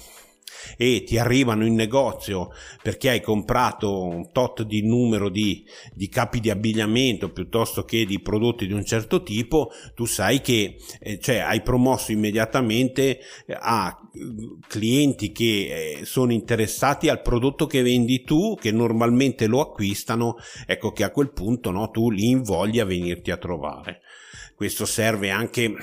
e 0.77 1.03
ti 1.05 1.17
arrivano 1.17 1.65
in 1.65 1.75
negozio 1.75 2.51
perché 2.81 3.09
hai 3.09 3.21
comprato 3.21 4.03
un 4.03 4.31
tot 4.31 4.63
di 4.63 4.81
numero 4.81 5.29
di, 5.29 5.65
di 5.93 6.09
capi 6.09 6.39
di 6.39 6.49
abbigliamento 6.49 7.31
piuttosto 7.31 7.83
che 7.83 8.05
di 8.05 8.19
prodotti 8.19 8.67
di 8.67 8.73
un 8.73 8.85
certo 8.85 9.23
tipo, 9.23 9.71
tu 9.95 10.05
sai 10.05 10.41
che 10.41 10.77
eh, 10.99 11.19
cioè, 11.19 11.37
hai 11.37 11.61
promosso 11.61 12.11
immediatamente 12.11 13.19
eh, 13.45 13.57
a 13.59 13.97
clienti 14.67 15.31
che 15.31 15.99
eh, 15.99 16.05
sono 16.05 16.33
interessati 16.33 17.07
al 17.07 17.21
prodotto 17.21 17.65
che 17.65 17.81
vendi 17.81 18.23
tu, 18.23 18.57
che 18.59 18.71
normalmente 18.71 19.47
lo 19.47 19.61
acquistano, 19.61 20.35
ecco 20.65 20.91
che 20.91 21.03
a 21.03 21.11
quel 21.11 21.31
punto 21.31 21.71
no, 21.71 21.89
tu 21.89 22.09
li 22.09 22.29
invogli 22.29 22.79
a 22.79 22.85
venirti 22.85 23.31
a 23.31 23.37
trovare. 23.37 24.01
Questo 24.61 24.85
serve 24.85 25.31
anche 25.31 25.75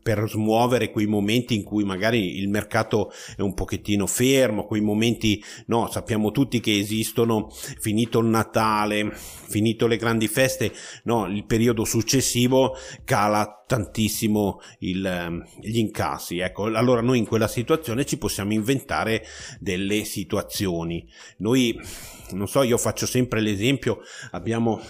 per 0.00 0.24
smuovere 0.28 0.92
quei 0.92 1.06
momenti 1.06 1.56
in 1.56 1.64
cui 1.64 1.82
magari 1.82 2.38
il 2.38 2.48
mercato 2.48 3.10
è 3.36 3.40
un 3.40 3.54
pochettino 3.54 4.06
fermo, 4.06 4.66
quei 4.66 4.80
momenti, 4.80 5.42
no, 5.66 5.90
sappiamo 5.90 6.30
tutti 6.30 6.60
che 6.60 6.78
esistono, 6.78 7.50
finito 7.50 8.20
il 8.20 8.26
Natale, 8.26 9.10
finito 9.12 9.88
le 9.88 9.96
grandi 9.96 10.28
feste, 10.28 10.72
no, 11.02 11.26
il 11.26 11.44
periodo 11.44 11.84
successivo 11.84 12.76
cala 13.02 13.64
tantissimo 13.66 14.60
il, 14.78 15.44
gli 15.60 15.78
incassi. 15.78 16.38
Ecco, 16.38 16.66
allora 16.66 17.00
noi 17.00 17.18
in 17.18 17.26
quella 17.26 17.48
situazione 17.48 18.06
ci 18.06 18.16
possiamo 18.16 18.52
inventare 18.52 19.24
delle 19.58 20.04
situazioni. 20.04 21.04
Noi, 21.38 21.76
non 22.30 22.46
so, 22.46 22.62
io 22.62 22.78
faccio 22.78 23.06
sempre 23.06 23.40
l'esempio, 23.40 23.98
abbiamo 24.30 24.80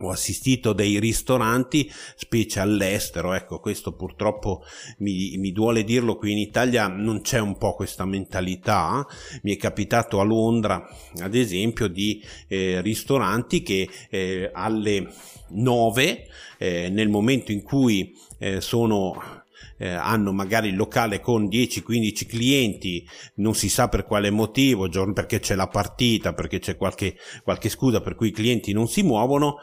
ho 0.00 0.10
assistito 0.10 0.72
dei 0.72 0.98
ristoranti, 1.00 1.90
specie 2.16 2.60
all'estero, 2.60 3.32
ecco 3.32 3.58
questo 3.58 3.94
purtroppo 3.94 4.62
mi, 4.98 5.36
mi, 5.38 5.52
duole 5.52 5.84
dirlo, 5.84 6.16
qui 6.16 6.32
in 6.32 6.38
Italia 6.38 6.86
non 6.86 7.20
c'è 7.20 7.38
un 7.38 7.56
po' 7.56 7.74
questa 7.74 8.04
mentalità, 8.04 9.06
mi 9.42 9.54
è 9.54 9.56
capitato 9.56 10.20
a 10.20 10.24
Londra 10.24 10.86
ad 11.20 11.34
esempio 11.34 11.88
di 11.88 12.22
eh, 12.46 12.80
ristoranti 12.80 13.62
che 13.62 13.88
eh, 14.10 14.50
alle 14.52 15.12
9 15.48 16.26
eh, 16.58 16.88
nel 16.90 17.08
momento 17.08 17.52
in 17.52 17.62
cui 17.62 18.14
eh, 18.38 18.60
sono 18.60 19.44
eh, 19.78 19.88
hanno 19.88 20.32
magari 20.32 20.68
il 20.68 20.76
locale 20.76 21.20
con 21.20 21.46
10-15 21.46 22.26
clienti, 22.26 23.08
non 23.36 23.54
si 23.54 23.68
sa 23.68 23.88
per 23.88 24.04
quale 24.04 24.30
motivo, 24.30 24.88
perché 25.12 25.40
c'è 25.40 25.54
la 25.54 25.68
partita, 25.68 26.34
perché 26.34 26.58
c'è 26.58 26.76
qualche, 26.76 27.16
qualche 27.42 27.68
scusa 27.68 28.00
per 28.00 28.14
cui 28.14 28.28
i 28.28 28.32
clienti 28.32 28.72
non 28.72 28.88
si 28.88 29.02
muovono, 29.02 29.56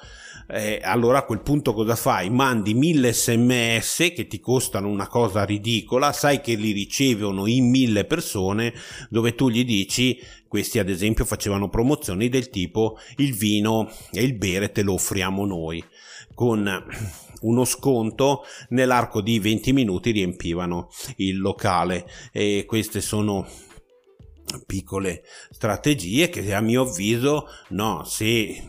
eh, 0.47 0.79
allora 0.83 1.19
a 1.19 1.25
quel 1.25 1.41
punto 1.41 1.73
cosa 1.73 1.95
fai? 1.95 2.29
Mandi 2.29 2.73
mille 2.73 3.13
sms 3.13 4.11
che 4.15 4.27
ti 4.27 4.39
costano 4.39 4.89
una 4.89 5.07
cosa 5.07 5.43
ridicola, 5.43 6.11
sai 6.11 6.41
che 6.41 6.55
li 6.55 6.71
ricevono 6.71 7.47
in 7.47 7.69
mille 7.69 8.05
persone, 8.05 8.73
dove 9.09 9.35
tu 9.35 9.49
gli 9.49 9.65
dici, 9.65 10.19
questi 10.47 10.79
ad 10.79 10.89
esempio 10.89 11.25
facevano 11.25 11.69
promozioni 11.69 12.29
del 12.29 12.49
tipo 12.49 12.97
il 13.17 13.33
vino 13.33 13.89
e 14.11 14.23
il 14.23 14.35
bere 14.35 14.71
te 14.71 14.83
lo 14.83 14.93
offriamo 14.93 15.45
noi, 15.45 15.83
con 16.33 16.83
uno 17.41 17.65
sconto 17.65 18.43
nell'arco 18.69 19.21
di 19.21 19.39
20 19.39 19.73
minuti 19.73 20.11
riempivano 20.11 20.89
il 21.17 21.39
locale 21.39 22.07
e 22.31 22.65
queste 22.67 23.01
sono 23.01 23.47
piccole 24.65 25.23
strategie 25.49 26.29
che 26.29 26.53
a 26.53 26.61
mio 26.61 26.83
avviso 26.83 27.47
no 27.69 28.03
se 28.03 28.63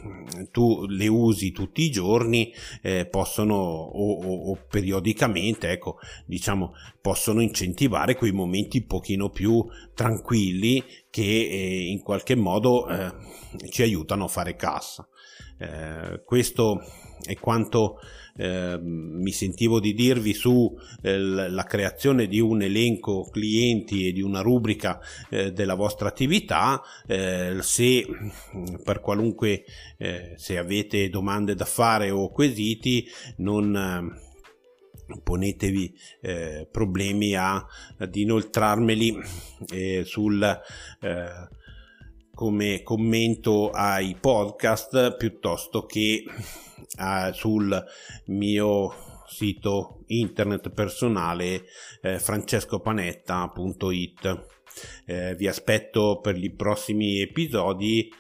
tu 0.51 0.87
le 0.87 1.07
usi 1.07 1.53
tutti 1.53 1.83
i 1.83 1.91
giorni 1.91 2.53
eh, 2.83 3.07
possono 3.07 3.55
o, 3.55 4.13
o, 4.23 4.51
o, 4.51 4.59
periodicamente 4.69 5.71
ecco 5.71 5.99
diciamo 6.25 6.73
possono 7.01 7.41
incentivare 7.41 8.17
quei 8.17 8.33
momenti 8.33 8.79
un 8.79 8.87
pochino 8.87 9.31
più 9.31 9.65
tranquilli 9.95 10.83
che 11.11 11.23
eh, 11.23 11.91
in 11.91 12.01
qualche 12.03 12.35
modo 12.35 12.89
eh, 12.89 13.13
ci 13.71 13.83
aiutano 13.83 14.25
a 14.25 14.29
fare 14.29 14.57
cassa 14.57 15.07
eh, 15.59 16.23
questo 16.25 16.81
è 17.25 17.35
quanto 17.37 17.99
eh, 18.37 18.79
mi 18.81 19.33
sentivo 19.33 19.81
di 19.81 19.95
dirvi 19.95 20.35
su 20.35 20.77
eh, 21.03 21.49
creazione 21.65 22.27
di 22.27 22.39
un 22.39 22.63
elenco 22.63 23.29
clienti 23.31 24.07
e 24.07 24.13
di 24.13 24.21
una 24.21 24.41
rubrica 24.41 25.01
eh, 25.31 25.53
della 25.53 25.75
vostra 25.75 26.09
attività. 26.09 26.83
Eh, 27.07 27.57
se 27.61 28.07
per 28.85 29.01
qualunque 29.01 29.65
eh, 29.97 30.35
se 30.37 30.59
avete 30.59 31.09
domande 31.09 31.55
da 31.55 31.65
fare 31.65 32.11
o 32.11 32.31
quesiti 32.31 33.07
non 33.39 33.75
eh, 33.75 34.25
ponetevi 35.23 35.95
problemi 36.69 37.37
a, 37.37 37.65
ad 37.97 38.17
inoltrarmeli 38.17 39.17
sul 40.03 40.61
come 42.37 42.83
commento 42.83 43.71
ai 43.71 44.15
podcast 44.21 45.17
piuttosto 45.17 45.87
che 45.87 46.23
uh, 46.99 47.33
sul 47.33 47.83
mio 48.27 48.95
sito 49.27 50.03
internet 50.09 50.69
personale 50.69 51.65
eh, 52.03 52.19
francescopanetta.it. 52.19 54.45
Eh, 55.07 55.35
vi 55.35 55.49
aspetto 55.49 56.21
per 56.21 56.37
i 56.37 56.51
prossimi 56.51 57.21
episodi 57.21 58.13